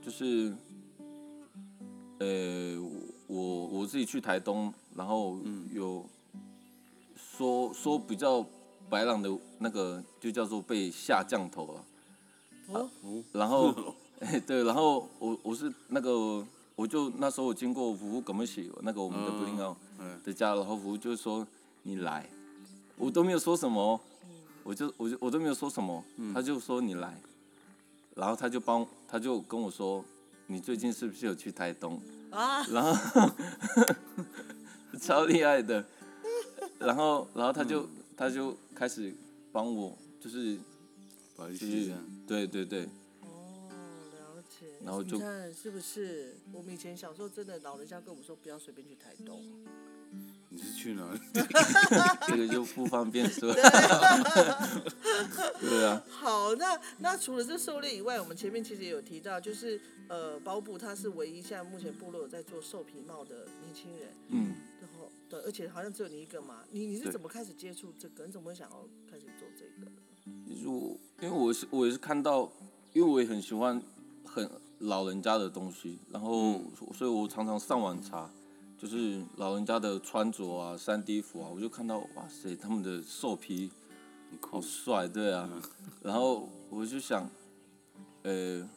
[0.02, 0.54] 就是
[2.20, 2.80] 呃
[3.28, 5.38] 我我自己去台东，然后
[5.72, 6.06] 有
[7.16, 8.46] 说说比较
[8.90, 11.86] 白朗的那个就叫做被下降头了。
[12.68, 12.90] 哦，
[13.34, 13.74] 然后，
[14.48, 20.20] 对，然后我我是那个，我就那时候我经过服务葛么喜那个我们的布林奥嗯。
[20.24, 21.46] 的家，然后服务就说
[21.82, 22.30] 你来，
[22.98, 23.82] 我都没有说什么。
[23.82, 24.00] 哦，
[24.64, 26.04] 我就我就我都没有说什么，
[26.34, 27.20] 他就说你来，
[28.16, 30.04] 然后他就帮他就跟我说，
[30.48, 32.02] 你最近是不是有去台东？
[32.32, 33.30] 啊，然后
[35.00, 35.86] 超厉害的，
[36.80, 39.14] 然后然后他就他就开始
[39.52, 40.58] 帮我，就是
[41.36, 42.88] 把一就是些这样，对对对，
[43.22, 43.70] 哦，
[44.14, 44.68] 了解。
[44.84, 46.38] 然后就你看是不是？
[46.54, 49.44] 我们以前小时候真的老人家跟我们说不要随便去台东。
[50.54, 51.20] 你是去哪里？
[52.28, 53.52] 这个就不方便说。
[53.52, 53.64] 对
[55.84, 66.60] 啊，好，那那除了这狩猎以外，我们前面其实也有提到，就是呃，包布他是唯一现在目前部落有在做兽皮帽的年轻人，嗯，然后对，而且好像只有你一个嘛。
[66.70, 68.28] 你你是怎么开始接触这个？
[68.28, 69.92] 你怎么会想要开始做这个？
[70.48, 72.48] 其实我，因为我是我也是看到，
[72.94, 73.82] 因为我也很喜欢
[74.24, 74.48] 很
[74.80, 76.62] 老人家的东西，然后
[76.96, 78.30] 所以我常常上网查，
[78.84, 83.72] 就是老人家的穿着啊、三 D 服啊，我就看到哇塞，他们的兽皮
[84.42, 85.50] 好，帅，对啊，
[86.04, 87.30] 然后我就想，
[88.24, 88.68] 呃，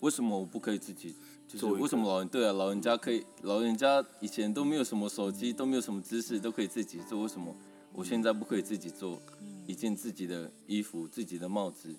[0.00, 1.14] 为什么我不可以自己？
[1.46, 7.54] 就是做为什么老人对啊，老人家可以，老人家以前都没有什么手机，都没有什么知识，都可以自己做，为什么
[7.92, 9.20] 我现在不可以自己做
[9.66, 11.94] 一件自己的衣服、自己的帽子、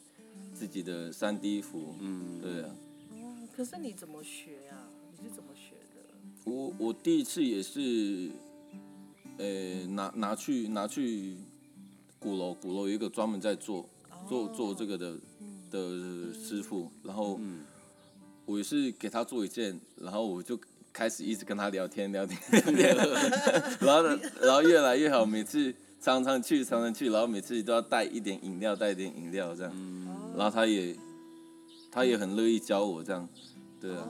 [0.56, 1.94] 自己的三 D 服？
[2.00, 2.76] 嗯，对啊，
[3.12, 4.88] 哦，可是你怎么学呀、
[5.22, 5.53] 你是怎么？
[6.46, 8.30] 我我第一次也是，
[9.38, 11.38] 呃，拿拿去拿去
[12.20, 13.88] 鼓楼，鼓楼有一个专门在做
[14.28, 15.16] 做做这个的
[15.72, 15.80] 的
[16.34, 17.40] 师傅，然后
[18.46, 20.60] 我也是给他做一件，然后我就
[20.92, 22.96] 开始一直跟他聊天聊天聊天，
[23.80, 29.74] 然后呢，然后越来越好，每次常常去常常去，然后每次都要带一点饮料，带一点饮料这样，
[30.36, 30.96] 然后他也
[31.90, 33.28] 他也很乐意教我这样，
[33.80, 34.06] 对啊，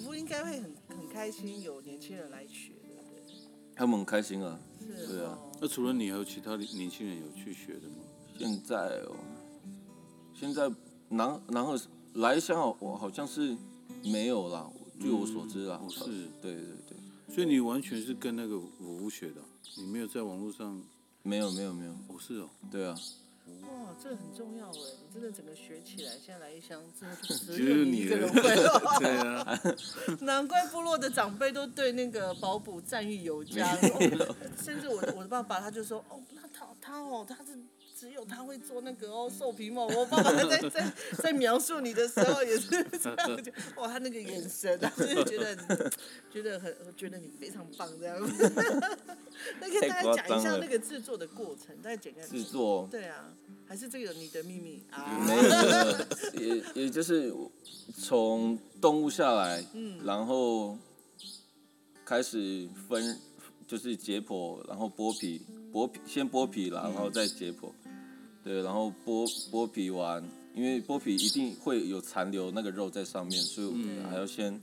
[0.00, 3.34] 哦，伯父应该会很很开心，有年轻人来学，对不对？
[3.74, 4.58] 他们很开心啊。
[4.80, 5.38] 是对啊。
[5.40, 7.96] 哦那除了你，还有其他的年轻人有去学的吗？
[8.38, 9.14] 现在哦，
[10.34, 10.70] 现在
[11.10, 11.78] 南南二
[12.14, 13.54] 来香港我好像是
[14.02, 14.66] 没有啦，
[14.98, 15.78] 据我所知啦。
[15.82, 16.04] 哦是。
[16.40, 19.42] 对对对，所以你完全是跟那个五福学的，
[19.76, 20.82] 你没有在网络上，
[21.22, 23.00] 没有没有没有，哦是哦，对啊，哇，
[24.02, 24.78] 这个很重要哎！
[25.06, 28.40] 你真的整个学起来，现在来一箱，真的就只就是有你一个人会。
[28.98, 29.60] 对啊，
[30.20, 37.58] 难怪部落的长辈都对那个保补赞誉有加，哦甚至我的我的爸爸他就说，哦，那他他哦，他是
[38.00, 39.86] 只有他会做那个哦 兽皮帽。
[39.88, 45.54] 我爸爸在在在描述你的时候也是这样，就哇，他那个眼神，他就是觉得
[46.32, 48.16] 觉得很觉得你非常棒这样。
[49.60, 53.34] 那跟大家讲一下那个制作的过程，大家简单制作对啊，
[53.66, 55.04] 还是这个你的秘密啊？
[55.26, 57.30] 没有也也就是
[57.98, 60.78] 从动物下来，嗯然后
[62.02, 63.18] 开始分，
[63.66, 67.70] 就是解剖，然后剥皮，剥皮先剥皮啦，然后再解剖，
[68.42, 70.22] 对，然后剥剥皮完，
[70.54, 74.60] 因为剥皮一定会有残留那个肉在上面，所以我还要先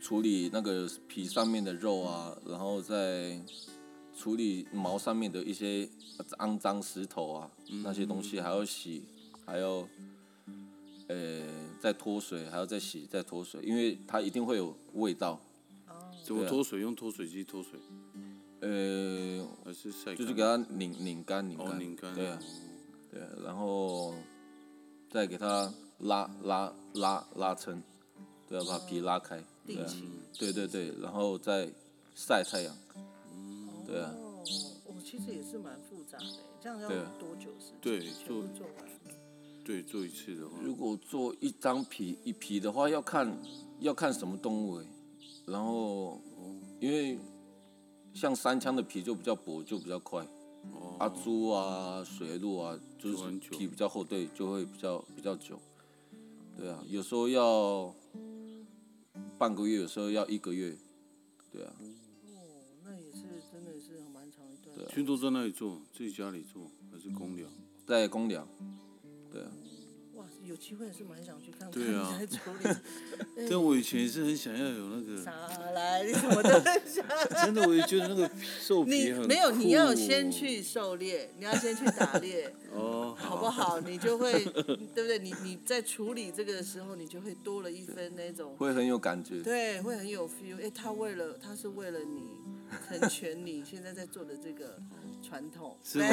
[0.00, 3.38] 处理那个皮上面的肉啊，然后再
[4.16, 5.88] 处理毛上面的一些
[6.38, 7.50] 肮脏石头啊，
[7.84, 9.02] 那些东西还要洗，
[9.44, 9.86] 还要
[11.08, 11.42] 呃
[11.80, 15.40] 再脱水，还要再洗再脱水，因为它一定会有味道。
[16.24, 16.80] 怎么脱水？
[16.80, 17.72] 用脱水机脱水，
[18.62, 20.14] 呃，还是晒？
[20.14, 22.46] 就是给它拧拧干拧哦干，拧干，对啊哦
[23.10, 24.14] 对啊，然后
[25.10, 27.82] 再给它拉拉拉拉撑，
[28.48, 30.10] 对啊，把皮拉开，对啊，定型。
[30.38, 31.68] 对对对，然后再
[32.14, 32.74] 晒太阳，
[33.86, 34.42] 对啊，哦，
[34.86, 36.24] 我其实也是蛮复杂的，
[36.60, 37.78] 这样要多久时间？
[37.82, 38.86] 对做做完。
[39.64, 43.32] 对，做一次的话，如果做一张皮一皮的话，要看
[43.80, 44.86] 要看什么动物哎，
[45.46, 46.20] 然后
[46.80, 47.16] 因为
[48.14, 50.26] 像三枪的皮就比较薄，就比较快。
[50.72, 55.58] 哦啊，猪啊、水鹿啊，就是很久皮比较厚，对，就会比较比较久。
[56.56, 57.92] 对啊，有时候要
[59.38, 60.76] 半个月，有时候要一个月。
[61.50, 62.40] 对啊，哦，
[62.84, 63.22] 那也是
[63.52, 64.76] 真的是蛮长一段。
[64.76, 67.48] 对啊全都在那里做，自己家里做还是公疗？
[67.86, 68.46] 在公寮。
[69.32, 69.50] 对啊，
[70.22, 72.76] 哇，有机会也是蛮想去看看对啊你在处理。
[73.50, 75.32] 但我以前也是很想要有那个，啥
[75.72, 76.04] 来？
[76.04, 76.42] 你怎么
[76.86, 77.04] 想？
[77.44, 78.30] 真的，我也觉得那个
[78.60, 83.80] 兽你皮很没有，你要先去狩猎，你要先去打猎，哦，好不好？
[83.80, 84.32] 你就会，
[84.94, 85.18] 对不对？
[85.18, 89.42] 你你在处理这个的时候，你就会多了一分那种，会很有感觉。
[89.42, 90.62] 对，会很有 feel。
[90.62, 92.22] 哎，他为了他是为了你
[92.88, 94.78] 成全你现在在做的这个
[95.22, 96.06] 传统，是吗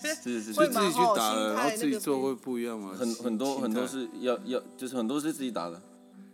[0.00, 2.94] 是是是，所以自己去打了，然后自己做会不一样吗？
[2.96, 5.80] 很很多很多是要要，就是很多是自己打的。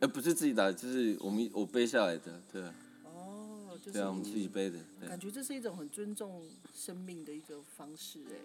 [0.01, 2.41] 哎，不是自己打的，就是我们我背下来的。
[2.53, 4.79] 对啊，哦，就是对啊，我们自己背的。
[5.01, 6.43] 对啊感觉这是一种很尊重
[6.75, 8.37] 生命的一个方式，哎，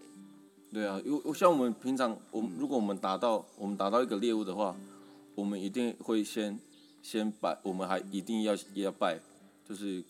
[0.71, 4.75] 对啊，因为像我们平常，我们如果我们打到我们打到一个猎物的话，
[5.35, 6.57] 我们一定会先
[7.03, 9.19] 先拜，我们还一定要也要拜，
[9.69, 10.03] 就是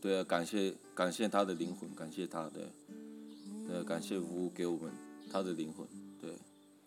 [0.00, 2.70] 对啊，感谢感谢他的灵魂，感谢他的，
[3.68, 4.92] 呃，感谢服务给我们
[5.30, 5.86] 他的灵魂，
[6.20, 6.30] 对，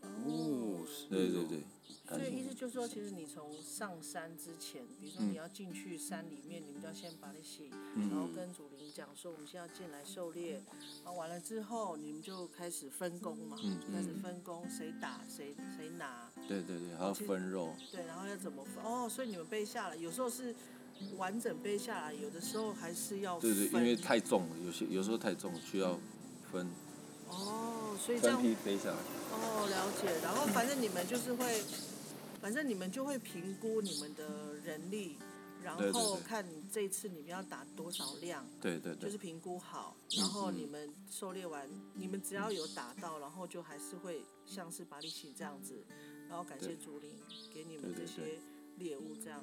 [0.01, 1.59] 哦，是对对对，
[2.07, 10.61] 所，以意思就是说，其实你从上山之前，比如说你要进去山里面，你们就要先把你洗，然后跟祖灵讲说，我们现在要进来狩猎，
[11.03, 18.83] 然后完了之后，你们就开始分工嘛，就开始分工，谁打谁谁拿，对对对，还要分肉，对，然后要怎么分？
[18.83, 20.55] 哦，所以你们被下了，有时候是
[21.17, 25.99] 完整背下来，有的时候还是要对对，因为太重了，有些有时候太重，需要
[26.51, 26.67] 分
[27.29, 28.97] 哦，所以这样分批背下来。
[29.31, 30.19] 哦，了解。
[30.21, 31.63] 然后反正你们就是会，
[32.41, 35.17] 反正你们就会评估你们的人力，
[35.63, 39.95] 然后看你这次你们要打多少量，对对对就是评估好。
[40.17, 45.85] 然后你们狩猎完，你们只要有打到，然后就还是会像是巴利西这样子，
[46.27, 47.11] 然后感谢竹林
[47.53, 48.39] 给你们这些
[48.77, 49.41] 猎物这样。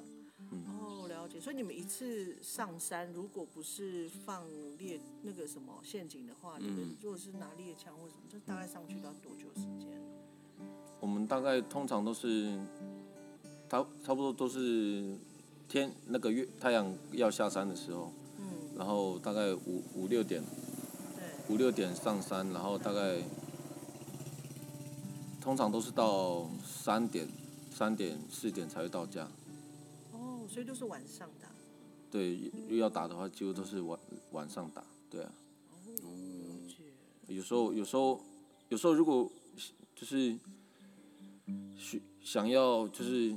[0.51, 1.39] 嗯哦，了解。
[1.39, 4.45] 所以你们一次上山，如果不是放
[4.77, 9.99] 猎那个什么陷阱的话，你们嗯如果是拿猎枪或什么，这大概上去要多久时间？
[10.99, 12.57] 我们大概通常都是，
[13.69, 15.15] 差差不多都是
[15.67, 20.43] 天那个月太阳要下山的时候，嗯，然后大概五五六点
[21.15, 21.53] 对。
[21.53, 23.17] 五六点上山，然后大概
[25.39, 27.27] 通常都是到三点
[27.71, 29.25] 三点四点才会到家。
[30.49, 31.53] 哦，所以都是晚上的啊、
[32.09, 33.99] 对，又要打的话，几乎都是晚
[34.31, 34.83] 晚上打。
[35.09, 35.31] 对啊。
[37.27, 38.19] 有时候有时候
[38.69, 39.31] 有时候如果
[39.95, 40.35] 就是
[41.77, 43.35] 需想要就是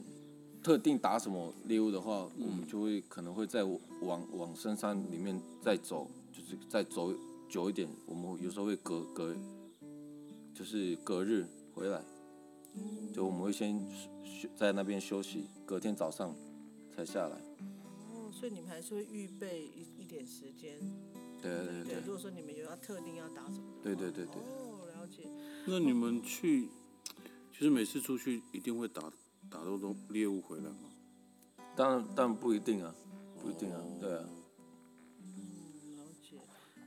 [0.62, 7.12] 特定打什么猎物的话，我们就会可能会在往往深山里面再走，就是再走
[7.50, 7.86] 久一点。
[8.06, 9.36] 我们有时候会隔隔
[10.54, 12.02] 就是隔日回来，
[13.12, 13.78] 就我们会先
[14.24, 16.34] 休在那边休息，隔天早上
[16.94, 17.36] 才下来。
[18.12, 20.78] 哦，所以你们还是会预备一一点时间。
[21.40, 25.28] 对对对对如果说你们有要特定要打什么的对对对对哦，了解。
[25.66, 26.68] 那你们去，
[27.52, 29.02] 其实每次出去一定会打
[29.50, 30.90] 打到东猎物回来吗？
[31.74, 32.94] 当然当然不一定啊，
[33.40, 34.24] 不一定啊，对啊。
[35.96, 36.36] 了解。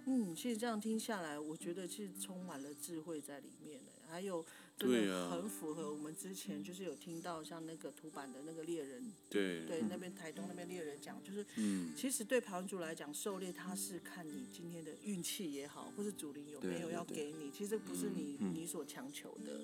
[0.06, 4.46] 嗯，其实这样听下来，我觉得其实充满了智慧在里面的，还有
[4.78, 19.60] 真的对啊很符合我们之前就是有听到像那个土版的那个猎人，对，对那边台东那边猎人讲，就是嗯，其实对盘主来讲，狩猎它是看你今天的运气也好，或是主灵有没有要给你，其实不是你、嗯你所强求的，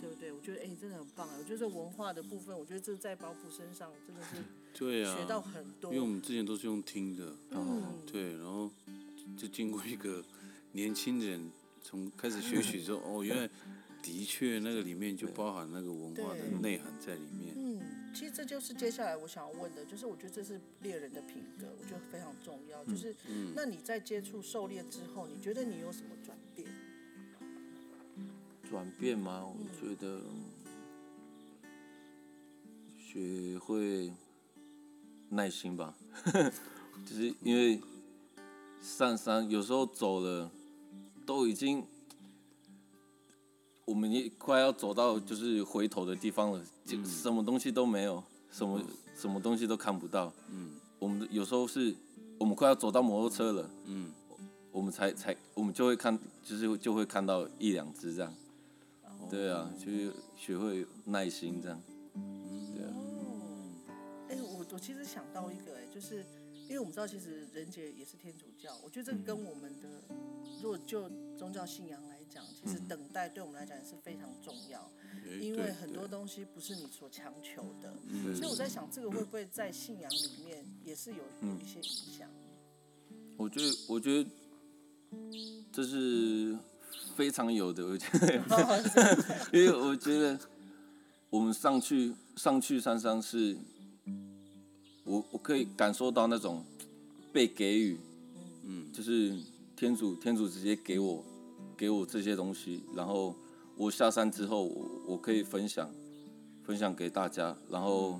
[0.00, 0.30] 对不对？
[0.32, 1.34] 我觉得哎、真的很棒啊！
[1.38, 4.36] 我觉得这文化的部分，我觉得这在保普身上真的是
[4.78, 5.90] 对啊，学到很多。
[5.92, 8.70] 因为我们之前都是用听的，嗯，对，然后
[9.36, 10.24] 就经过一个
[10.72, 11.50] 年轻人
[11.82, 13.50] 从开始学习之后，哦，原来
[14.06, 17.52] 的确那个里面就包含那个文化的内涵在里面。
[17.56, 17.80] 嗯，
[18.14, 22.84] 其实这就是接下来我想要问的，就是我觉得这是猎人的品格，我觉得非常重要。
[22.84, 26.68] 就是，嗯那你在接触狩猎之后，你觉得你有什么转变？
[28.70, 29.44] 转变吗？
[29.44, 30.20] 我觉得
[32.96, 34.12] 学会
[35.30, 35.96] 耐心吧，
[37.04, 37.80] 就是因为
[38.80, 40.48] 上山有时候走了，
[41.26, 41.84] 都已经
[43.86, 48.82] 我们也快要走到就是回头的地方了，就什么东西都没有，什么
[49.16, 50.30] 什么东西都看不到。
[50.50, 50.72] 嗯。
[50.98, 51.94] 我们有时候是
[52.38, 54.10] 我们快要走到摩托车了，嗯，
[54.72, 58.34] 我们才才我们就会看，就是就会看到一两只这样。
[59.28, 61.78] 对啊，就是学会耐心这样。
[62.14, 63.90] 对啊，哦，
[64.30, 66.24] 哎、我我其实想到一个、哎，就是
[66.66, 69.88] 因为我们知道，其实仁杰也是天主教，我觉得这个跟我们的，
[70.62, 74.80] 如果就宗教信仰来讲，其实等待对我们来讲也是非常重要，
[75.24, 78.34] 诶因为很多东西不是你所强求的，嗯。
[78.34, 82.28] 所以我在想，这个会不会在信仰里面也是有有一些影响？
[83.36, 84.30] 我觉得我觉得
[85.72, 86.56] 这是
[87.14, 88.34] 非常有的，我觉得，
[89.52, 90.38] 因为我觉得
[91.28, 93.56] 我们上去上去山上是，
[95.04, 96.64] 我我可以感受到那种
[97.32, 97.98] 被给予，
[98.64, 98.90] 嗯。
[98.92, 99.36] 就是
[99.76, 101.22] 天主天主直接给我
[101.76, 103.34] 给我这些东西，然后
[103.76, 105.90] 我下山之后，我我可以分享
[106.62, 108.18] 分享给大家，然后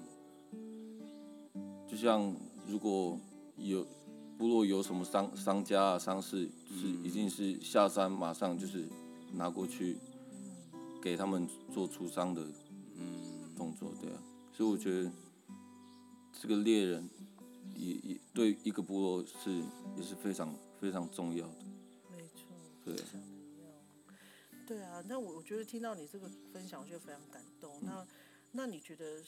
[1.88, 2.34] 就像
[2.66, 3.18] 如果
[3.56, 3.86] 有
[4.36, 8.86] 部落有什么商商家啊商事，就是一定是下山马上就是
[9.32, 9.96] 拿过去
[11.02, 12.42] 给他们做出商的
[12.96, 15.10] 嗯动作，对啊，所以我觉得
[16.38, 17.08] 这个猎人
[17.74, 19.62] 也也对一个部落是
[19.96, 21.64] 也是非常非常重要的，
[22.14, 22.44] 没错，
[22.84, 22.94] 对。
[24.66, 27.78] 对啊，那我我觉得听到你这个分享，我觉得非常感动。
[27.82, 28.04] 那
[28.50, 29.22] 那你觉得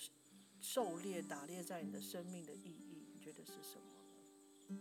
[0.61, 4.79] 狩猎打猎在你的生命的意义，你觉得是什么？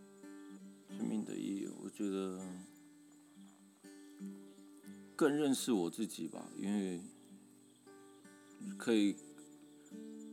[0.98, 2.42] 生命的意义，我觉得
[5.16, 7.00] 更认识我自己吧，因为
[8.80, 9.16] 可以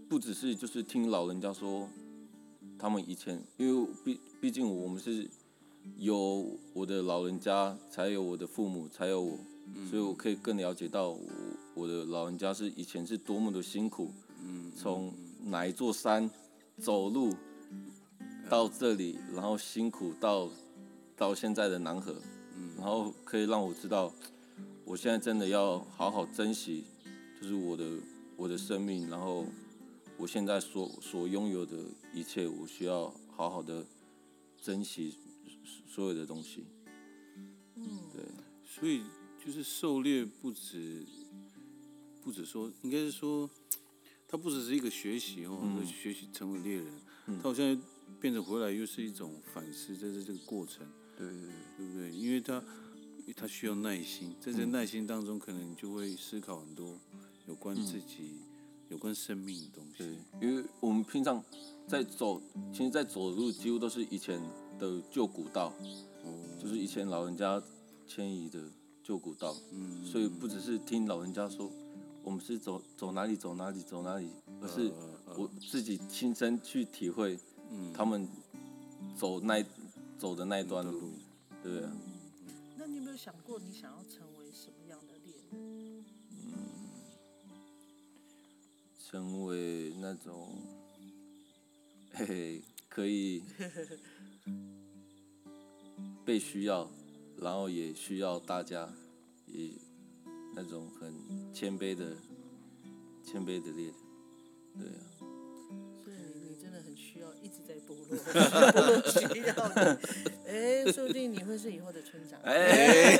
[0.08, 1.86] 不只是就是听老人家说，
[2.78, 5.28] 他们以前，因为毕毕竟我们是
[5.98, 9.38] 有我的老人家，才有我的父母，才有我，
[9.88, 11.20] 所以我可以更了解到我
[11.74, 14.12] 我的老人家是以前是多么的辛苦，
[14.42, 15.12] 嗯从
[15.44, 16.30] 哪一座山
[16.78, 17.34] 走路
[18.48, 20.48] 到这里，然后辛苦到
[21.16, 22.14] 到现在的南河，
[22.56, 22.70] 嗯。
[22.76, 24.12] 然后可以让我知道，
[24.84, 26.84] 我现在真的要好好珍惜，
[27.40, 27.84] 就是我的
[28.36, 29.46] 我的生命，然后
[30.16, 31.76] 我现在所所拥有的
[32.12, 33.84] 一切，我需要好好的
[34.60, 35.16] 珍惜
[35.86, 36.64] 所有的东西。
[37.76, 37.84] 嗯。
[38.12, 38.22] 对，
[38.64, 39.02] 所以
[39.44, 41.04] 就是狩猎不止
[42.22, 43.48] 不止说，应该是说，
[44.26, 45.86] 它不只是一个学习哦，嗯。
[45.86, 46.86] 学习成为猎人，
[47.26, 47.78] 它好像
[48.18, 50.86] 变成回来又是一种反思，在这这个过程，
[51.18, 52.10] 对对对，对不对？
[52.10, 52.54] 因为它
[53.18, 56.98] 因为它需要耐心，在这耐心当中，可能你就会思考很多
[57.46, 58.40] 有关自己、
[58.88, 61.44] 有关生命的东对西。，因为我们平常
[61.86, 62.40] 在走，
[62.72, 64.40] 其实，在走的路几乎都是以前
[64.78, 65.74] 的旧古道，
[66.58, 67.62] 就是以前老人家
[68.06, 68.62] 迁移的
[69.04, 71.70] 旧古道，嗯，所以不只是听老人家说，
[72.22, 74.30] 我们是走走哪里走哪里走哪里，
[74.62, 74.90] 而是
[75.36, 77.38] 我自己亲身去体会，
[77.92, 78.26] 他们
[79.14, 79.62] 走那
[80.18, 81.12] 走的那一段路，
[81.62, 81.88] 对不对，
[82.78, 86.04] 那你有没有想过，你想要成为什么样的猎人？
[88.98, 90.48] 成为那种，
[92.14, 93.42] 嘿嘿，可以
[96.24, 96.90] 被需要，
[97.40, 98.88] 然后也需要大家，
[99.46, 99.70] 也
[100.54, 101.12] 那种很
[101.52, 102.16] 谦卑的、
[103.24, 103.94] 谦卑的猎人，
[104.78, 105.02] 对啊，
[106.02, 109.74] 所以你你真的很需要一直在部落，部落需要你。
[110.46, 112.40] 哎，说不定你会是以后的村长。
[112.42, 113.16] 哎，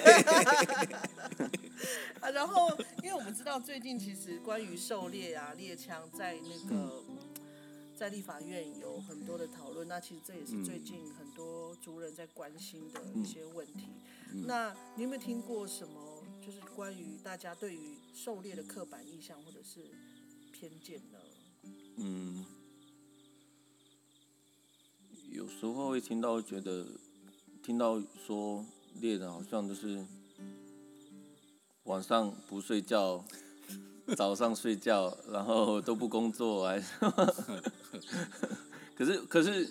[2.21, 2.71] 啊，然后
[3.03, 7.03] 因为我们知道最近其实关于狩猎啊、猎枪在那个
[7.97, 13.89] 在立法院有很多的讨论，那其实这也是最近很多族人在关心的一些问题。
[14.47, 19.81] 那你有没有听过什么，就是关于大家对于狩猎的刻板印象或者是
[20.53, 21.19] 偏见呢？
[21.97, 22.45] 嗯，
[25.31, 26.87] 有时候会听到觉得，
[27.63, 28.65] 听到说
[29.01, 30.05] 猎人好像就是
[31.85, 33.25] 晚上不睡觉，
[34.17, 36.87] 早上睡觉，然后都不工作，还 是
[38.95, 39.69] 可是可是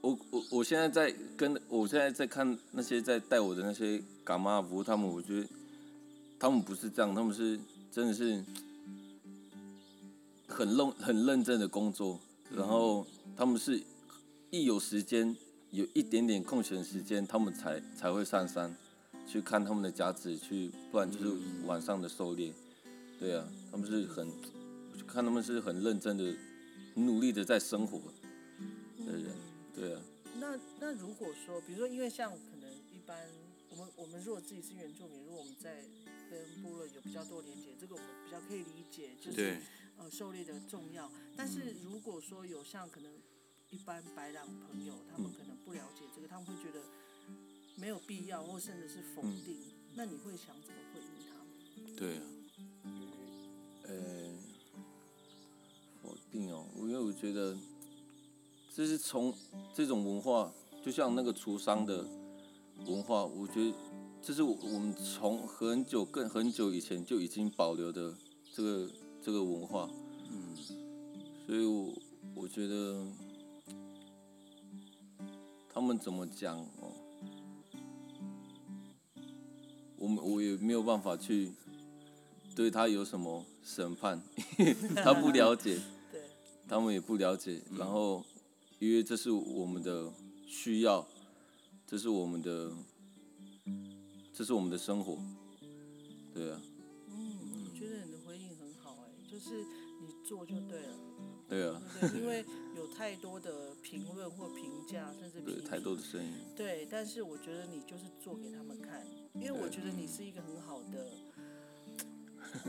[0.00, 5.48] 我我我现在在跟我现在在看那些在带我的那些嘎妈服务他们，我觉得
[6.38, 7.58] 他们不是这样，他们是
[7.90, 8.44] 真的是
[10.46, 12.18] 很认很认真的工作，
[12.54, 13.04] 然后
[13.36, 13.82] 他们是
[14.50, 15.36] 一有时间
[15.72, 18.74] 有一点点空闲时间，他们才才会上山
[19.26, 21.32] 去看他们的家子，去不然就是
[21.66, 22.52] 晚上的狩猎。
[23.22, 24.28] 对啊，他们是很，
[25.06, 26.24] 看他们是很认真的、
[26.92, 28.00] 很努力的在生活
[29.06, 29.32] 的人。
[29.72, 30.02] 对啊，
[30.40, 33.16] 那那如果说，比如说，因为像可能一般
[33.70, 35.84] 我们我们如果自己是原住民，如果我们在
[36.28, 39.56] 跟部落有比较多连接，这个我们比较可以理解，就是，
[39.98, 41.08] 呃狩猎的重要。
[41.36, 43.12] 但是如果说有像可能
[43.70, 46.82] 一般白狼朋友，他们可能不了解这个，他们会觉得
[47.76, 49.62] 没有必要，或甚至是否定。
[49.94, 51.94] 那你会想怎么回应他们？
[51.94, 52.22] 对啊，
[53.96, 54.30] 呃，
[56.02, 57.56] 否定哦，因为我觉得
[58.74, 59.34] 这是从
[59.74, 62.06] 这种文化，就像那个厨商的
[62.86, 63.72] 文化，我觉得
[64.22, 68.14] 这是我我们从很久更很久以前就已经保留的
[68.52, 68.90] 这个
[69.22, 69.90] 这个文化，
[70.30, 70.56] 嗯，
[71.46, 71.92] 所以我
[72.34, 73.06] 我觉得
[75.68, 76.92] 他们怎么讲哦，
[79.96, 81.52] 我们我也没有办法去
[82.54, 84.20] 对他有什么审判，
[84.96, 85.78] 他不了解，
[86.10, 86.20] 对，
[86.68, 88.24] 他们也不了解，然后
[88.78, 90.12] 因为这是我们的
[90.46, 91.06] 需要，
[91.86, 92.70] 这是我们的，
[94.34, 95.18] 这是我们的生活，
[96.34, 96.60] 对啊，
[97.08, 99.62] 嗯，我觉得你的回应很好哎、就是
[100.00, 100.94] 你做就对了。
[101.48, 102.20] 对啊，对对？
[102.20, 102.42] 因为
[102.76, 111.10] 有太多的评论或评价，甚至批对，太多的声音，对，但是我觉得你就是做给他们看，因为我觉得你是一个很好的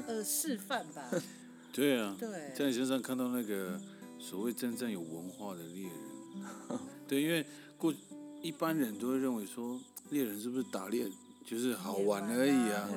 [0.08, 1.10] 呃示范吧。
[1.74, 3.82] 对啊，对在你身上看到那个
[4.20, 7.46] 所谓真正有文化的猎人， 对，因为
[7.78, 7.94] 过
[8.42, 9.82] 一般人都会认为说
[10.12, 11.10] 猎人是不是打猎
[11.46, 12.90] 就是好玩而已啊，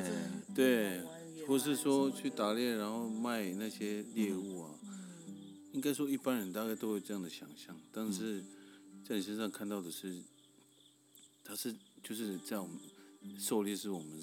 [0.54, 1.00] 对
[1.46, 4.70] 或是说去打猎然后卖那些猎物啊，
[5.72, 8.44] 应该说一般人大概都会这样的想象，但是
[9.08, 10.20] 在你身上看到的是，
[11.42, 12.78] 他是就是在我们
[13.38, 14.22] 狩猎是我们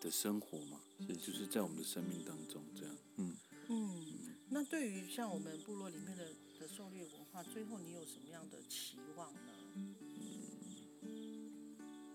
[0.00, 2.94] 的生活嘛，是就是在我们的生命当中这样。
[3.16, 3.36] 嗯
[3.68, 4.04] 嗯，
[4.50, 6.26] 那对于像我们部落里面的
[6.60, 9.38] 的狩猎文化，最后你有什么样的期望呢？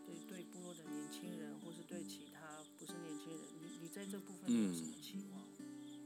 [0.06, 5.42] 对对，部落的年轻人，或是对其他不是年轻人，你你在这部分有什么期望？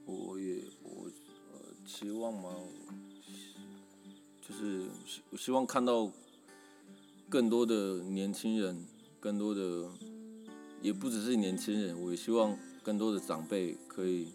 [0.06, 1.12] 我也我
[1.52, 2.56] 呃期望嘛，
[4.42, 6.12] 就是希我希望看到
[7.30, 8.86] 更多的年轻人，
[9.20, 9.90] 更多的
[10.84, 14.28] 也不只是年轻人，我也希望更多的长辈可以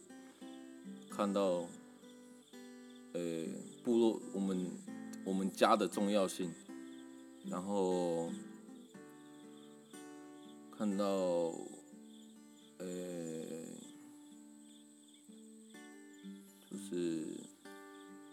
[1.11, 1.69] 看到，
[3.13, 3.45] 呃，
[3.85, 4.71] 部落我们
[5.25, 6.51] 我们家的重要性，
[7.45, 8.33] 然后
[10.77, 11.05] 看到，
[12.79, 12.87] 呃。
[16.71, 17.25] 就是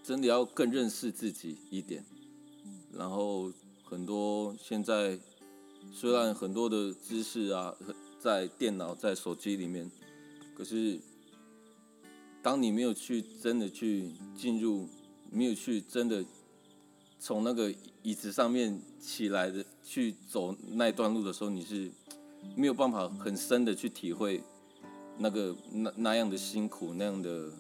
[0.04, 2.04] 真的要更认识自己一点，
[2.94, 3.52] 然后
[3.84, 5.18] 很多现在
[5.94, 7.74] 虽然很多的知识啊，
[8.26, 9.90] 在电脑在手机里面，
[10.58, 11.00] 可是
[12.42, 14.90] 当你没有去真的去进入，
[15.32, 16.26] 没有去真的
[17.20, 17.72] 从那个
[18.02, 21.92] 椅子上面起来的去走那段路的时候，你是
[22.56, 24.42] 没有办法很深的去体会
[25.20, 27.52] 那个那那样的辛苦那样的。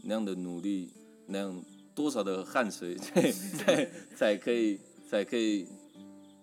[0.00, 0.92] 那样的努力，
[1.26, 1.62] 那样
[1.92, 2.94] 多少的汗水，
[3.58, 4.78] 才才可以，
[5.10, 5.66] 才可以，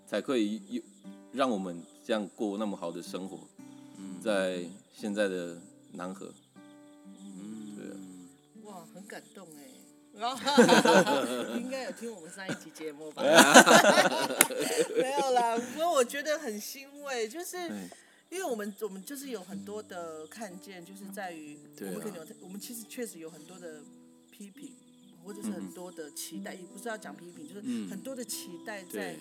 [0.06, 0.82] 才可以有
[1.32, 3.40] 让我们这样过那么好的生活，
[4.24, 5.60] 在现在的
[5.94, 6.32] 南河，
[7.18, 9.66] 嗯，对哇，很感动哎，
[11.58, 13.24] 应该有听我们上一期节目吧？
[14.96, 17.58] 没有啦，不过我觉得很欣慰，就是。
[18.32, 23.84] 因为我们我们就是有很多的看见，就是在于我们可能有，我们其实确实有很多的
[24.32, 24.74] 批评，
[25.24, 29.16] 或者是很多的期待，也不是要讲批评，就是很多的期待在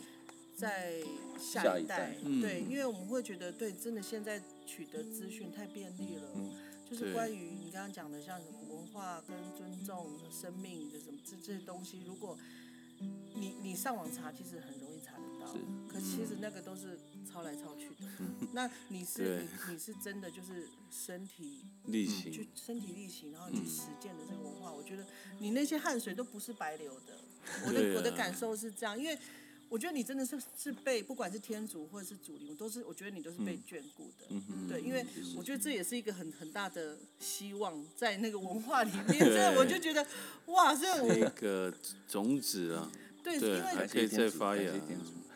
[0.56, 1.02] 在
[1.38, 6.30] 下一代，对，因为我们会觉得，对，真的现在取得资讯太便利了，
[6.88, 12.38] 就是关于你刚刚讲的像什么文化跟尊重生命的什么这这些东西，如果
[13.34, 15.52] 你你上网查，其实很容易查得到，
[15.88, 16.98] 可其实那个都是
[17.28, 18.08] 抄来抄去的。
[18.52, 25.04] 那你 是你你是真的就是身体力行，去身体力行，然后去实践的这个文化，我觉得
[25.40, 27.18] 你那些汗水都不是白流的。
[27.66, 29.18] 我的我的感受是这样，因为
[29.74, 34.40] 我觉得你真的是是被不管是天主或者是主灵，我都是我觉得你都是被眷顾的。
[34.68, 35.04] 对，因为
[35.36, 40.06] 我觉得这也是一个很很大的希望在那个文化里面， 所以我就觉得
[40.46, 41.74] 哇，这一个
[42.06, 42.88] 种子啊，
[43.24, 44.72] 对，因为还可以再发芽。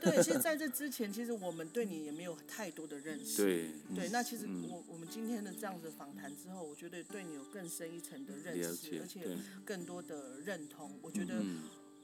[0.00, 3.42] 对，其实在这之前，其实我们对你也没有太多的认识。
[3.42, 9.26] 对，对，那其实我我们今天的这样子访谈之后，我觉得对你有更深一层的认识，而且
[9.64, 10.96] 更多的认同。
[11.02, 11.42] 我觉得，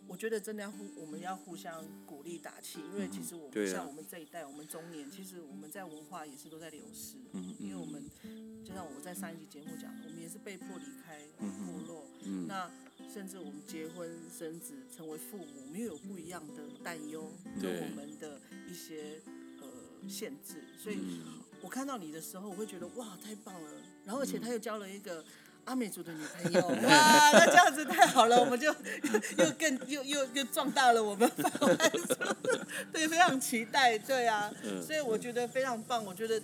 [0.07, 7.16] 我觉得真的要互，我们要互相鼓励打气，因为其实我们像我们这一代，我们中年，其实我们在文化也是都在流失。
[7.32, 8.02] 嗯因为我们
[8.64, 12.07] 就像我在上一集节目讲，我们也是被迫离开部落。
[12.22, 12.46] 嗯。
[12.46, 12.70] 那。
[13.12, 17.30] 甚至我们结婚生子成为父母，我们又有不一样的担忧
[17.61, 19.20] 跟我们的一些
[19.61, 21.20] 呃限制，所以
[21.61, 23.70] 我看到你的时候，我会觉得哇太棒了。
[24.05, 25.24] 然后而且他又教了一个
[25.64, 28.68] 阿美族的女朋友， 哇，那这样子太好了，我们就
[29.38, 31.30] 又更又又又壮大了我们
[32.92, 34.50] 对，非常期待，对啊，
[34.86, 36.40] 所以我觉得非常棒，我觉得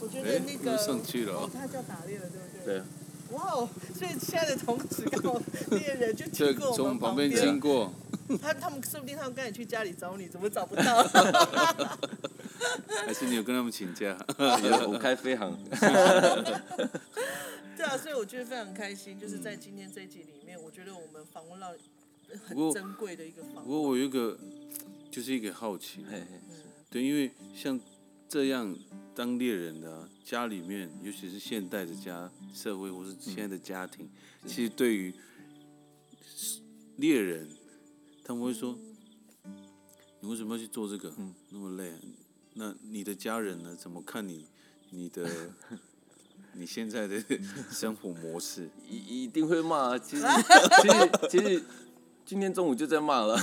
[0.00, 2.76] 我觉得那个上去了、哦他叫打猎了，对不对？
[2.78, 2.82] 对。
[3.30, 3.68] 哇哦！
[3.96, 5.40] 所以现在的同事跟我
[5.78, 7.92] 猎人就经过我们旁边经过。
[8.38, 11.02] 他他们说不定他们刚才去家里找你，怎么找不到？
[13.06, 14.16] 还是你有跟他们请假？
[14.38, 15.56] 我开飞航。
[17.76, 21.72] 对啊，所以我觉得非常开心，就是在今天这一集里面，我觉得我们访问到
[22.46, 23.64] 很珍贵的一个访问。
[23.64, 24.38] 不过我有一个，
[25.10, 26.04] 就是一个好奇，
[26.90, 27.80] 对，因为像
[28.28, 28.76] 这样。
[29.12, 34.08] 当猎人的家里面，尤其是现代的家社会，或是现在的家庭，
[34.46, 35.12] 其实对于
[36.96, 37.46] 猎人，
[38.24, 38.76] 他们会说
[40.20, 41.12] ：“你为什么要去做这个？
[41.50, 41.92] 那么累？
[42.54, 43.74] 那你的家人呢？
[43.76, 44.46] 怎么看你？
[44.90, 45.28] 你的
[46.54, 47.22] 你现在的
[47.70, 48.68] 生活模式？
[48.88, 49.98] 一一定会骂。
[49.98, 50.22] 其实，
[50.82, 51.64] 其实，其实
[52.24, 53.38] 今天中午就在骂了。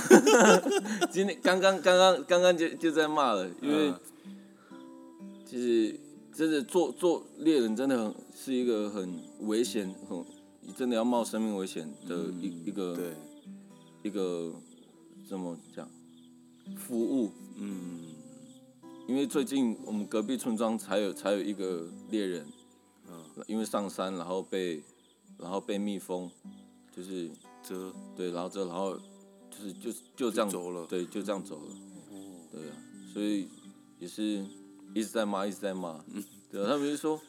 [1.10, 3.92] 今天刚刚刚刚刚刚就就在骂了，因为。
[5.44, 5.98] 其实，
[6.30, 10.22] 真的做做猎人真的很是一个很危险，很
[10.76, 13.14] 真的要冒生命危险的一一个
[14.02, 14.52] 一个
[15.28, 15.88] 怎么讲。
[16.76, 17.30] 服务？
[17.56, 18.00] 嗯，
[19.06, 22.46] 因为最近我们隔壁村庄才有才有一个猎人，
[23.08, 24.82] 嗯，因为上山然后被
[25.38, 26.30] 然后被蜜蜂
[26.94, 27.28] 就是
[27.62, 28.96] 蛰，对，然后蛰，然后
[29.50, 31.72] 就是就就这样走了，对，就这样走了，
[32.50, 32.76] 对啊，
[33.12, 33.48] 所以
[33.98, 34.44] 也是。
[34.94, 37.20] 一直在骂，一直在骂，嗯 对啊，他们就说，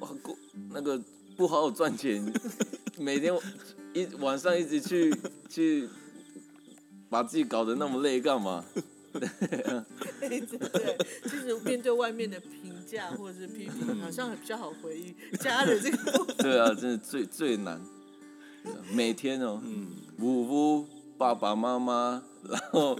[0.00, 0.34] 哇，过
[0.70, 0.98] 那个
[1.36, 2.24] 不好好赚钱，
[2.98, 3.30] 每天
[3.92, 5.14] 一晚上一直去
[5.50, 5.86] 去
[7.14, 8.64] 把自己搞得那么累干嘛？
[9.12, 9.20] 对
[10.40, 16.36] 对，其实面对外面的评价或者是批评，好像比较好回应家人这个部分。
[16.38, 17.80] 对啊，真的最最难，
[18.92, 19.62] 每天哦，
[20.18, 22.98] 呜呜、爸爸妈妈，然后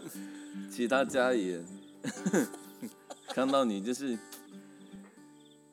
[0.70, 1.66] 其他家里人
[3.34, 4.16] 看到你就是，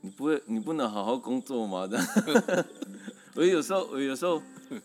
[0.01, 1.87] 你不会，你不能好好工作吗？
[1.87, 2.65] 这样，
[3.37, 4.41] 我有时候，我有时候，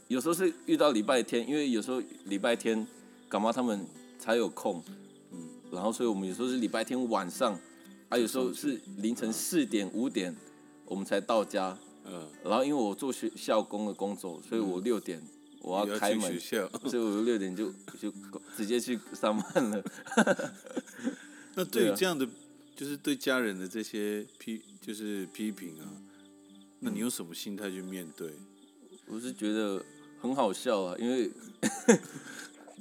[0.08, 2.86] 有时候是遇到礼拜天，因为有时候礼拜天
[3.28, 3.86] 干妈他们
[4.18, 4.82] 才有空，
[5.32, 7.58] 嗯，然后所以我们有时候是礼拜天晚上，
[8.08, 10.34] 啊，有时候是凌晨四点五点
[10.84, 15.22] 我们才到家，嗯，然后因为我做学校工的工作，所以我六点
[15.60, 16.68] 我要要开门学，校。
[16.88, 18.12] 所以我六点就就
[18.56, 19.84] 直接去上班了。
[21.56, 22.28] 那对于这样的，
[22.76, 25.84] 就是对家人的这些批，就是批评啊，
[26.78, 28.30] 那你用什么心态去面对？
[29.08, 29.82] 我是觉得
[30.20, 31.30] 很好笑啊，因为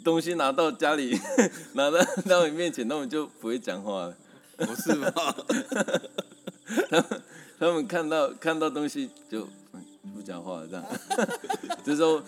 [0.06, 1.20] 东西拿到家里，
[1.74, 2.00] 拿到
[2.30, 4.16] 到你面前，他们就不会讲话了。
[4.58, 5.12] 不是吗？
[6.90, 7.22] 他们
[7.60, 9.84] 他们看到看到东西就嗯
[10.14, 10.86] 不讲话了，这样。
[11.84, 12.24] 就是说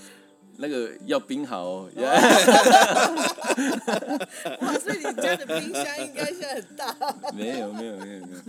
[0.58, 1.90] 那个要冰好哦，
[4.60, 6.96] 哇，所以你家的冰箱应该现在很大。
[7.34, 8.40] 没有没有没有没有，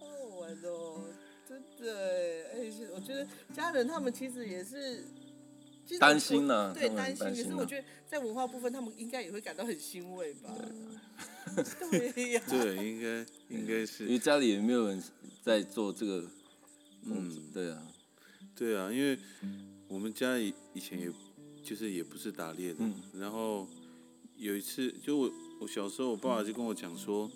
[0.00, 1.04] 好好玩哦，
[1.46, 2.08] 真的哎，
[2.56, 3.24] 哎，是我觉得
[3.54, 5.04] 家人他们其实也是。
[5.98, 7.26] 担心呐我对担心。
[7.26, 10.50] 可是我觉得在文化部分，他们应该也会感到很欣慰吧？
[11.90, 12.32] 对。
[12.32, 14.04] 呀，对，应该 应该是。
[14.04, 15.02] 因为，家里也没有人
[15.42, 16.24] 在做这个，
[17.04, 17.82] 嗯，对啊，
[18.54, 19.18] 对啊，因为
[19.88, 21.10] 我们家以以前也
[21.62, 22.94] 就是也不是打猎的，嗯。
[23.14, 23.66] 然后
[24.36, 27.30] 有一次，就我我小时候，我爸爸就跟我讲说，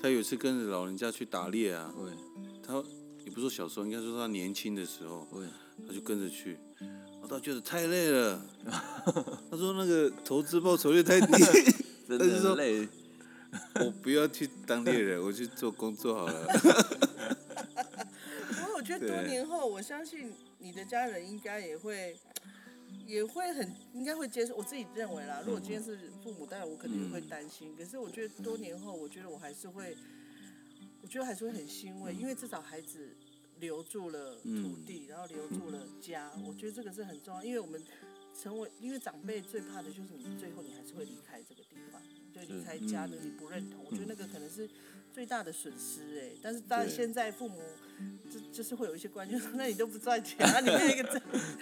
[0.00, 2.10] 他有一次跟着老人家去打猎啊，会
[2.62, 2.82] 他
[3.24, 5.46] 也不是说小时候，应该说他年轻的时候，会，
[5.86, 6.58] 他就跟着去，
[7.22, 8.44] 然后他觉得太累了，
[9.48, 11.32] 他说那个投资报酬率太低，
[12.08, 12.88] 真他就说的很累。
[13.76, 16.46] 我不要去当猎人， 我去做工作好了。
[18.48, 22.18] 不过我觉得多年后，我相信你的家人应该也会，
[23.06, 24.56] 也会很应该会接受。
[24.56, 27.72] 我自己认为啦，如果今天是父母，当然我肯定会担心。
[27.76, 29.96] 可是我觉得多年后，我觉得我还是会，
[31.00, 33.14] 我觉得还是会很欣慰，因为至少孩子
[33.62, 36.28] 留住了土地，然后留住了家。
[36.44, 37.80] 我觉得这个是很重要，因为我们
[38.38, 42.02] 成为，因为长辈最怕的就是你最后你还是会离开这个地方，
[42.34, 44.68] 就，离开家的你不认同，我觉得那个可能是
[45.14, 46.30] 最大的损失哎。
[46.42, 47.60] 但是当然现在父母
[48.28, 51.04] 就就是会有一些观念说，那你都不赚钱啊，你没有一个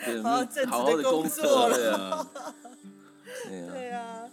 [0.06, 2.26] 正，好好正职的工工作了
[3.46, 4.30] 对啊，对啊，对啊。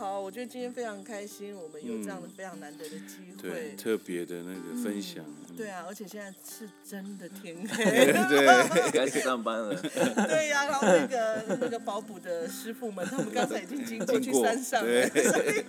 [0.00, 3.76] 好，我觉得今天非常开心，我们有这样的非常难得的机对，会。
[3.76, 5.22] 特别的那个分享。
[5.54, 7.84] 对啊，而且现在是真的天黑。
[7.84, 9.74] 对，该去上班了。
[10.26, 15.62] 对呀、然后那个那个保补的师傅们，他们刚才已经经过去山上了，对 所以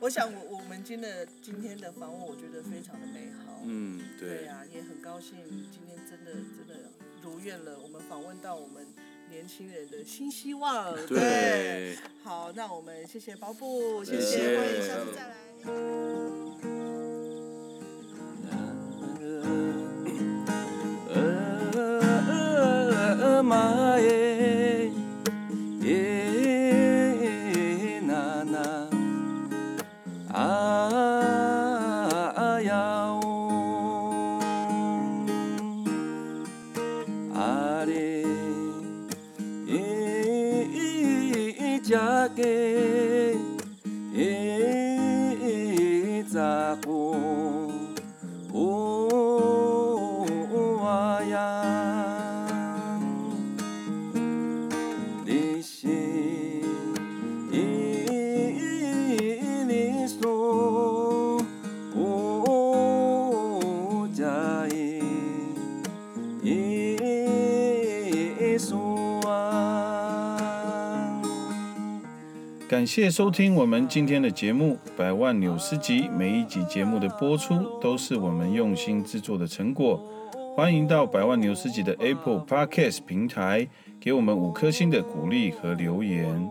[0.00, 3.60] 我想我我们今的今天的访问，我觉得非常的美好。
[3.66, 5.36] 嗯，对，对呀、也很高兴
[5.70, 6.88] 今天真的真的
[7.22, 8.86] 如愿了，我们访问到我们
[9.30, 10.94] 年轻人的新希望。
[11.06, 15.47] 对，好，那我们谢谢包布，谢谢谢，谢欢迎下次再来。
[72.98, 76.00] 谢谢收听我们今天的节目《百万纽斯集》。
[76.10, 80.04] 每一集节目的播出都是我们用心制作的成果。
[80.56, 83.68] 欢迎到百万纽斯集的 Apple Podcast 平台
[84.00, 86.50] 给我们五颗星的鼓励和留言。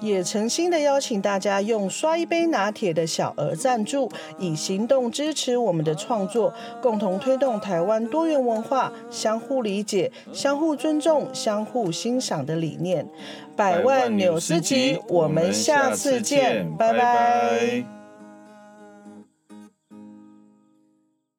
[0.00, 13.06] 也诚心的邀请大家用刷一杯拿铁的小额赞助，以行动支持我们的创作，共同推动台湾多元文化相互理解、相互尊重、相互欣赏的理念。
[13.54, 17.99] 百万纽斯集，我们下次见，拜拜。